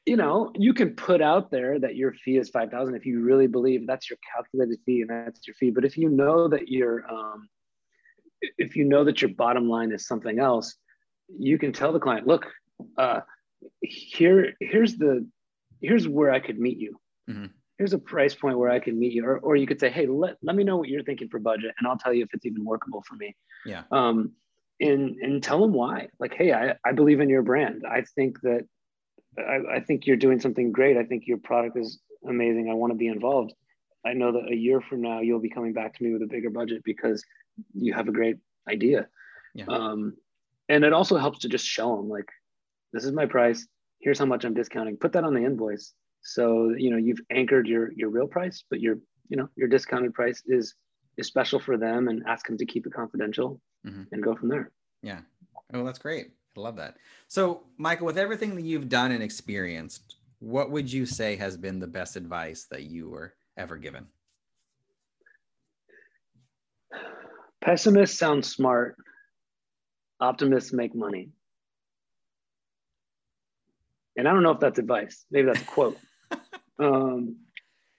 you 0.09 0.17
know, 0.17 0.51
you 0.55 0.73
can 0.73 0.95
put 0.95 1.21
out 1.21 1.51
there 1.51 1.77
that 1.79 1.95
your 1.95 2.13
fee 2.13 2.37
is 2.37 2.49
5,000 2.49 2.95
if 2.95 3.05
you 3.05 3.21
really 3.21 3.45
believe 3.45 3.85
that's 3.85 4.09
your 4.09 4.17
calculated 4.35 4.79
fee 4.83 5.01
and 5.01 5.09
that's 5.11 5.45
your 5.45 5.53
fee. 5.53 5.69
But 5.69 5.85
if 5.85 5.99
you 5.99 6.09
know 6.09 6.47
that 6.47 6.67
you're, 6.67 7.07
um, 7.07 7.47
if 8.57 8.75
you 8.75 8.85
know 8.85 9.03
that 9.03 9.21
your 9.21 9.29
bottom 9.29 9.69
line 9.69 9.91
is 9.91 10.07
something 10.07 10.39
else, 10.39 10.75
you 11.37 11.59
can 11.59 11.71
tell 11.71 11.93
the 11.93 11.99
client, 11.99 12.25
look, 12.25 12.47
uh, 12.97 13.19
here, 13.81 14.53
here's 14.59 14.97
the, 14.97 15.27
here's 15.79 16.07
where 16.07 16.31
I 16.31 16.39
could 16.39 16.59
meet 16.59 16.79
you. 16.79 16.99
Mm-hmm 17.29 17.45
here's 17.77 17.93
a 17.93 17.97
price 17.97 18.35
point 18.35 18.59
where 18.59 18.69
I 18.69 18.79
can 18.79 18.99
meet 18.99 19.13
you. 19.13 19.25
Or, 19.25 19.37
or 19.37 19.55
you 19.55 19.65
could 19.65 19.79
say, 19.79 19.89
hey, 19.89 20.05
let, 20.05 20.35
let 20.41 20.53
me 20.53 20.65
know 20.65 20.75
what 20.75 20.89
you're 20.89 21.01
thinking 21.01 21.29
for 21.29 21.39
budget 21.39 21.73
and 21.79 21.87
I'll 21.87 21.97
tell 21.97 22.13
you 22.13 22.25
if 22.25 22.33
it's 22.33 22.45
even 22.45 22.65
workable 22.65 23.01
for 23.07 23.15
me. 23.15 23.37
Yeah. 23.65 23.83
Um, 23.89 24.33
and, 24.81 25.15
and 25.21 25.41
tell 25.41 25.61
them 25.61 25.71
why. 25.71 26.09
Like, 26.19 26.33
hey, 26.33 26.51
I, 26.51 26.75
I 26.85 26.91
believe 26.91 27.21
in 27.21 27.29
your 27.29 27.41
brand. 27.41 27.83
I 27.89 28.03
think 28.17 28.41
that 28.41 28.67
I, 29.37 29.75
I 29.75 29.79
think 29.79 30.05
you're 30.05 30.17
doing 30.17 30.39
something 30.39 30.71
great. 30.71 30.97
I 30.97 31.03
think 31.03 31.27
your 31.27 31.37
product 31.37 31.77
is 31.77 31.99
amazing. 32.27 32.69
I 32.69 32.73
want 32.73 32.91
to 32.91 32.97
be 32.97 33.07
involved. 33.07 33.53
I 34.05 34.13
know 34.13 34.31
that 34.31 34.51
a 34.51 34.55
year 34.55 34.81
from 34.81 35.01
now 35.01 35.19
you'll 35.19 35.39
be 35.39 35.49
coming 35.49 35.73
back 35.73 35.95
to 35.95 36.03
me 36.03 36.13
with 36.13 36.21
a 36.21 36.27
bigger 36.27 36.49
budget 36.49 36.81
because 36.83 37.23
you 37.73 37.93
have 37.93 38.07
a 38.07 38.13
great 38.13 38.37
idea. 38.67 39.07
Yeah. 39.53 39.65
Um, 39.67 40.15
and 40.69 40.83
it 40.83 40.93
also 40.93 41.17
helps 41.17 41.39
to 41.39 41.49
just 41.49 41.65
show 41.65 41.95
them 41.95 42.09
like, 42.09 42.29
this 42.93 43.03
is 43.03 43.11
my 43.11 43.25
price. 43.25 43.67
Here's 43.99 44.19
how 44.19 44.25
much 44.25 44.45
I'm 44.45 44.53
discounting. 44.53 44.97
Put 44.97 45.11
that 45.13 45.23
on 45.23 45.33
the 45.33 45.43
invoice 45.43 45.93
so 46.21 46.73
you 46.77 46.89
know 46.89 46.97
you've 46.97 47.21
anchored 47.31 47.67
your 47.67 47.91
your 47.93 48.09
real 48.09 48.27
price, 48.27 48.63
but 48.69 48.79
your 48.79 48.97
you 49.29 49.37
know 49.37 49.49
your 49.55 49.67
discounted 49.67 50.13
price 50.13 50.43
is 50.47 50.75
is 51.17 51.27
special 51.27 51.59
for 51.59 51.77
them, 51.77 52.07
and 52.07 52.23
ask 52.27 52.47
them 52.47 52.57
to 52.57 52.65
keep 52.65 52.85
it 52.85 52.93
confidential 52.93 53.61
mm-hmm. 53.85 54.03
and 54.11 54.23
go 54.23 54.35
from 54.35 54.49
there. 54.49 54.71
Yeah. 55.01 55.21
Oh, 55.73 55.83
that's 55.83 55.99
great. 55.99 56.31
I 56.57 56.59
love 56.59 56.75
that. 56.77 56.97
So, 57.27 57.63
Michael, 57.77 58.05
with 58.05 58.17
everything 58.17 58.55
that 58.55 58.63
you've 58.63 58.89
done 58.89 59.11
and 59.11 59.23
experienced, 59.23 60.15
what 60.39 60.71
would 60.71 60.91
you 60.91 61.05
say 61.05 61.35
has 61.35 61.57
been 61.57 61.79
the 61.79 61.87
best 61.87 62.15
advice 62.15 62.65
that 62.71 62.83
you 62.83 63.09
were 63.09 63.33
ever 63.57 63.77
given? 63.77 64.07
Pessimists 67.61 68.17
sound 68.17 68.45
smart. 68.45 68.95
Optimists 70.19 70.73
make 70.73 70.95
money. 70.95 71.29
And 74.17 74.27
I 74.27 74.33
don't 74.33 74.43
know 74.43 74.51
if 74.51 74.59
that's 74.59 74.79
advice. 74.79 75.25
Maybe 75.31 75.47
that's 75.47 75.61
a 75.61 75.65
quote. 75.65 75.97
Um, 76.81 77.39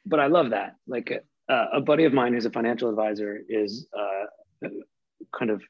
but 0.07 0.21
I 0.21 0.29
love 0.29 0.51
that. 0.51 0.77
Like 0.87 1.13
uh, 1.51 1.67
a 1.75 1.83
buddy 1.83 2.07
of 2.07 2.15
mine 2.15 2.33
who's 2.33 2.47
a 2.47 2.51
financial 2.51 2.89
advisor 2.89 3.39
is 3.47 3.87
uh, 3.95 4.69
kind 5.39 5.51
of 5.51 5.63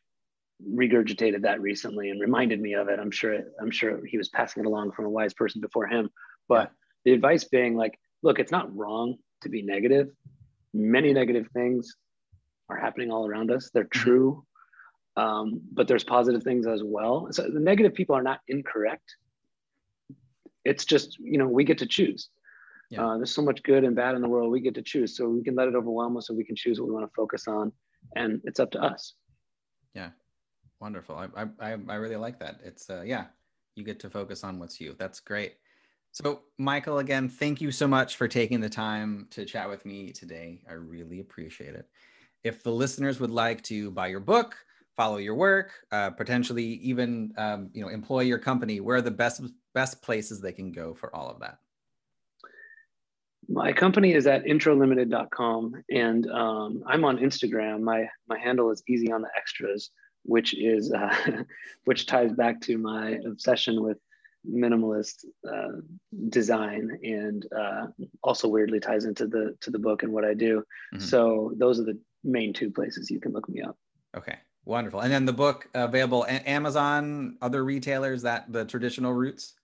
regurgitated 0.69 1.43
that 1.43 1.61
recently 1.61 2.11
and 2.11 2.21
reminded 2.21 2.61
me 2.61 2.75
of 2.75 2.89
it. 2.89 2.99
I'm 2.99 3.11
sure 3.11 3.39
I'm 3.61 3.71
sure 3.71 4.05
he 4.05 4.19
was 4.19 4.29
passing 4.29 4.63
it 4.63 4.67
along 4.67 4.93
from 4.93 5.07
a 5.07 5.11
wise 5.11 5.35
person 5.35 5.61
before 5.61 5.87
him. 5.87 6.11
But 6.49 6.71
the 7.05 7.13
advice 7.13 7.45
being 7.45 7.77
like, 7.77 7.99
look, 8.23 8.39
it's 8.39 8.53
not 8.53 8.75
wrong 8.77 9.17
to 9.43 9.49
be 9.49 9.63
negative. 9.63 10.09
Many 10.75 11.13
negative 11.13 11.49
things 11.53 11.95
are 12.69 12.77
happening 12.77 13.11
all 13.11 13.27
around 13.27 13.51
us. 13.51 13.71
They're 13.73 13.85
mm-hmm. 13.85 14.01
true. 14.01 14.45
Um, 15.17 15.61
but 15.73 15.89
there's 15.89 16.05
positive 16.05 16.43
things 16.43 16.67
as 16.67 16.83
well. 16.85 17.29
So 17.33 17.43
the 17.43 17.61
negative 17.61 17.95
people 17.95 18.15
are 18.15 18.23
not 18.23 18.41
incorrect. 18.49 19.17
It's 20.65 20.85
just, 20.85 21.19
you 21.19 21.39
know, 21.39 21.49
we 21.49 21.65
get 21.65 21.79
to 21.79 21.87
choose. 21.87 22.29
Yeah. 22.91 23.07
Uh, 23.07 23.17
there's 23.17 23.35
so 23.35 23.43
much 23.43 23.63
good 23.63 23.85
and 23.85 23.95
bad 23.97 24.15
in 24.15 24.23
the 24.23 24.29
world. 24.29 24.51
We 24.51 24.61
get 24.61 24.75
to 24.75 24.83
choose. 24.83 25.17
So 25.17 25.29
we 25.29 25.43
can 25.43 25.55
let 25.55 25.69
it 25.69 25.75
overwhelm 25.75 26.17
us, 26.17 26.27
so 26.27 26.35
we 26.35 26.45
can 26.45 26.57
choose 26.57 26.81
what 26.81 26.89
we 26.89 26.95
want 26.95 27.07
to 27.07 27.15
focus 27.15 27.47
on, 27.49 27.73
and 28.17 28.41
it's 28.45 28.61
up 28.61 28.71
to 28.73 28.81
us. 28.81 29.15
Yeah, 29.95 30.11
wonderful. 30.81 31.17
I 31.17 31.47
I 31.61 31.77
I 31.89 31.95
really 31.95 32.17
like 32.17 32.39
that. 32.41 32.61
It's 32.65 32.89
uh 32.91 33.03
yeah, 33.03 33.27
you 33.77 33.85
get 33.85 34.01
to 34.01 34.11
focus 34.11 34.45
on 34.45 34.59
what's 34.59 34.81
you. 34.81 34.95
That's 34.99 35.21
great. 35.21 35.55
So 36.13 36.43
Michael, 36.59 36.99
again, 36.99 37.29
thank 37.29 37.61
you 37.61 37.71
so 37.71 37.87
much 37.87 38.17
for 38.17 38.27
taking 38.27 38.61
the 38.61 38.69
time 38.69 39.29
to 39.31 39.45
chat 39.45 39.69
with 39.69 39.87
me 39.87 40.13
today. 40.13 40.63
I 40.69 40.73
really 40.73 41.21
appreciate 41.21 41.75
it. 41.75 41.87
If 42.43 42.63
the 42.63 42.73
listeners 42.73 43.21
would 43.21 43.31
like 43.31 43.63
to 43.65 43.91
buy 43.93 44.09
your 44.09 44.21
book, 44.21 44.57
follow 44.97 45.19
your 45.19 45.37
work, 45.37 45.73
uh, 45.93 46.11
potentially 46.11 46.65
even 46.65 47.33
um, 47.37 47.71
you 47.73 47.83
know 47.83 47.89
employ 47.89 48.21
your 48.21 48.39
company, 48.39 48.81
where 48.81 48.97
are 48.97 49.03
the 49.03 49.11
best 49.11 49.43
best 49.75 50.03
places 50.03 50.41
they 50.41 50.53
can 50.53 50.73
go 50.73 50.95
for 50.95 51.15
all 51.15 51.29
of 51.31 51.41
that? 51.41 51.59
my 53.51 53.73
company 53.73 54.15
is 54.15 54.27
at 54.29 54.47
introlimited.com 54.47 55.75
and 55.91 56.31
um, 56.31 56.83
i'm 56.87 57.05
on 57.05 57.19
instagram 57.19 57.81
my 57.81 58.09
my 58.29 58.39
handle 58.39 58.71
is 58.71 58.83
easy 58.89 59.11
on 59.11 59.23
the 59.23 59.29
extras 59.37 59.91
which 60.25 60.55
is 60.55 60.93
uh, 60.93 61.43
which 61.85 62.07
ties 62.07 62.33
back 62.33 62.61
to 62.63 62.79
my 62.79 63.19
obsession 63.27 63.83
with 63.83 63.99
minimalist 64.49 65.25
uh, 65.47 65.81
design 66.29 66.99
and 67.03 67.47
uh, 67.57 67.87
also 68.23 68.49
weirdly 68.49 68.81
ties 68.81 69.05
into 69.05 69.27
the 69.27 69.57
to 69.61 69.71
the 69.71 69.79
book 69.79 70.03
and 70.03 70.13
what 70.13 70.25
i 70.25 70.35
do. 70.35 70.63
Mm-hmm. 70.95 71.05
so 71.05 71.53
those 71.57 71.79
are 71.79 71.85
the 71.85 71.99
main 72.25 72.53
two 72.53 72.71
places 72.71 73.11
you 73.11 73.21
can 73.21 73.33
look 73.33 73.49
me 73.49 73.63
up. 73.63 73.77
Okay. 74.17 74.37
Wonderful. 74.67 75.01
And 75.01 75.11
then 75.11 75.25
the 75.25 75.33
book 75.33 75.69
available 75.75 76.27
amazon 76.29 77.39
other 77.41 77.65
retailers 77.65 78.23
that 78.23 78.53
the 78.53 78.65
traditional 78.65 79.13
routes? 79.13 79.55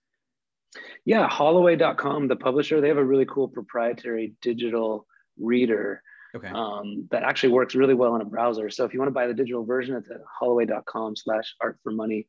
Yeah, 1.05 1.27
Holloway.com, 1.29 2.27
the 2.27 2.35
publisher, 2.35 2.81
they 2.81 2.89
have 2.89 2.97
a 2.97 3.03
really 3.03 3.25
cool 3.25 3.47
proprietary 3.47 4.33
digital 4.41 5.07
reader 5.39 6.01
okay. 6.37 6.49
um, 6.49 7.07
that 7.11 7.23
actually 7.23 7.53
works 7.53 7.75
really 7.75 7.93
well 7.93 8.15
in 8.15 8.21
a 8.21 8.25
browser. 8.25 8.69
So 8.69 8.85
if 8.85 8.93
you 8.93 8.99
want 8.99 9.09
to 9.09 9.13
buy 9.13 9.27
the 9.27 9.33
digital 9.33 9.65
version, 9.65 9.95
it's 9.95 10.09
at 10.09 10.21
holloway.com 10.39 11.15
slash 11.15 11.55
art 11.61 11.77
for 11.83 11.91
money. 11.91 12.27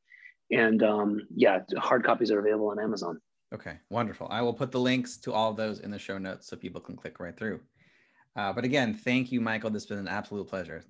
And 0.50 0.82
um, 0.82 1.20
yeah, 1.34 1.60
hard 1.76 2.04
copies 2.04 2.30
are 2.30 2.40
available 2.40 2.68
on 2.68 2.80
Amazon. 2.80 3.20
Okay, 3.54 3.78
wonderful. 3.90 4.28
I 4.30 4.42
will 4.42 4.52
put 4.52 4.72
the 4.72 4.80
links 4.80 5.16
to 5.18 5.32
all 5.32 5.50
of 5.50 5.56
those 5.56 5.80
in 5.80 5.90
the 5.90 5.98
show 5.98 6.18
notes 6.18 6.48
so 6.48 6.56
people 6.56 6.80
can 6.80 6.96
click 6.96 7.18
right 7.20 7.36
through. 7.36 7.60
Uh, 8.36 8.52
but 8.52 8.64
again, 8.64 8.94
thank 8.94 9.32
you, 9.32 9.40
Michael. 9.40 9.70
This 9.70 9.84
has 9.84 9.88
been 9.88 9.98
an 9.98 10.08
absolute 10.08 10.46
pleasure. 10.48 10.84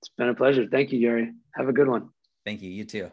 It's 0.00 0.10
been 0.16 0.28
a 0.28 0.34
pleasure. 0.34 0.66
Thank 0.70 0.92
you, 0.92 0.98
Yuri. 0.98 1.32
Have 1.56 1.68
a 1.68 1.72
good 1.72 1.88
one. 1.88 2.10
Thank 2.44 2.62
you. 2.62 2.70
You 2.70 2.84
too. 2.84 3.10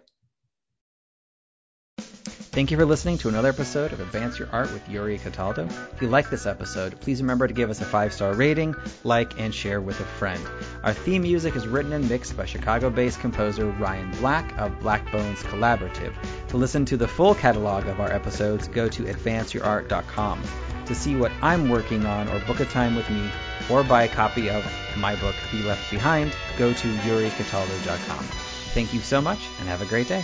Thank 2.56 2.72
you 2.72 2.78
for 2.78 2.86
listening 2.86 3.18
to 3.18 3.28
another 3.28 3.50
episode 3.50 3.92
of 3.92 4.00
Advance 4.00 4.40
Your 4.40 4.48
Art 4.50 4.72
with 4.72 4.88
Yuri 4.88 5.18
Cataldo. 5.18 5.66
If 5.92 6.02
you 6.02 6.08
like 6.08 6.30
this 6.30 6.46
episode, 6.46 6.98
please 7.02 7.22
remember 7.22 7.50
to 7.50 7.54
give 7.54 7.70
us 7.70 7.82
a 7.82 7.86
five 7.86 8.14
star 8.14 8.34
rating, 8.34 8.74
like, 9.04 9.38
and 9.38 9.54
share 9.54 9.82
with 9.82 10.00
a 10.00 10.06
friend. 10.06 10.42
Our 10.82 10.94
theme 10.94 11.24
music 11.24 11.58
is 11.58 11.68
written 11.68 11.92
and 11.92 12.08
mixed 12.08 12.38
by 12.38 12.46
Chicago 12.46 12.90
based 12.90 13.20
composer 13.20 13.66
Ryan 13.66 14.10
Black 14.22 14.58
of 14.58 14.80
Black 14.80 15.12
Bones 15.12 15.44
Collaborative. 15.44 16.14
To 16.48 16.56
listen 16.56 16.86
to 16.86 16.96
the 16.96 17.10
full 17.10 17.36
catalog 17.36 17.88
of 17.88 18.00
our 18.00 18.10
episodes, 18.10 18.70
go 18.70 18.88
to 18.88 19.04
advanceyourart.com. 19.04 20.42
To 20.86 20.96
see 20.96 21.18
what 21.18 21.34
I'm 21.42 21.68
working 21.68 22.06
on 22.06 22.30
or 22.30 22.40
book 22.46 22.62
a 22.62 22.66
time 22.66 22.96
with 22.96 23.10
me 23.10 23.30
or 23.70 23.84
buy 23.84 24.04
a 24.04 24.08
copy 24.08 24.50
of 24.50 24.66
my 24.96 25.18
book, 25.18 25.36
Be 25.52 25.62
Left 25.62 25.92
Behind, 25.92 26.34
go 26.58 26.72
to 26.72 26.88
yuricataldo.com. 26.88 28.24
Thank 28.74 28.94
you 28.94 29.02
so 29.02 29.20
much 29.20 29.40
and 29.60 29.68
have 29.68 29.82
a 29.82 29.86
great 29.88 30.08
day. 30.08 30.24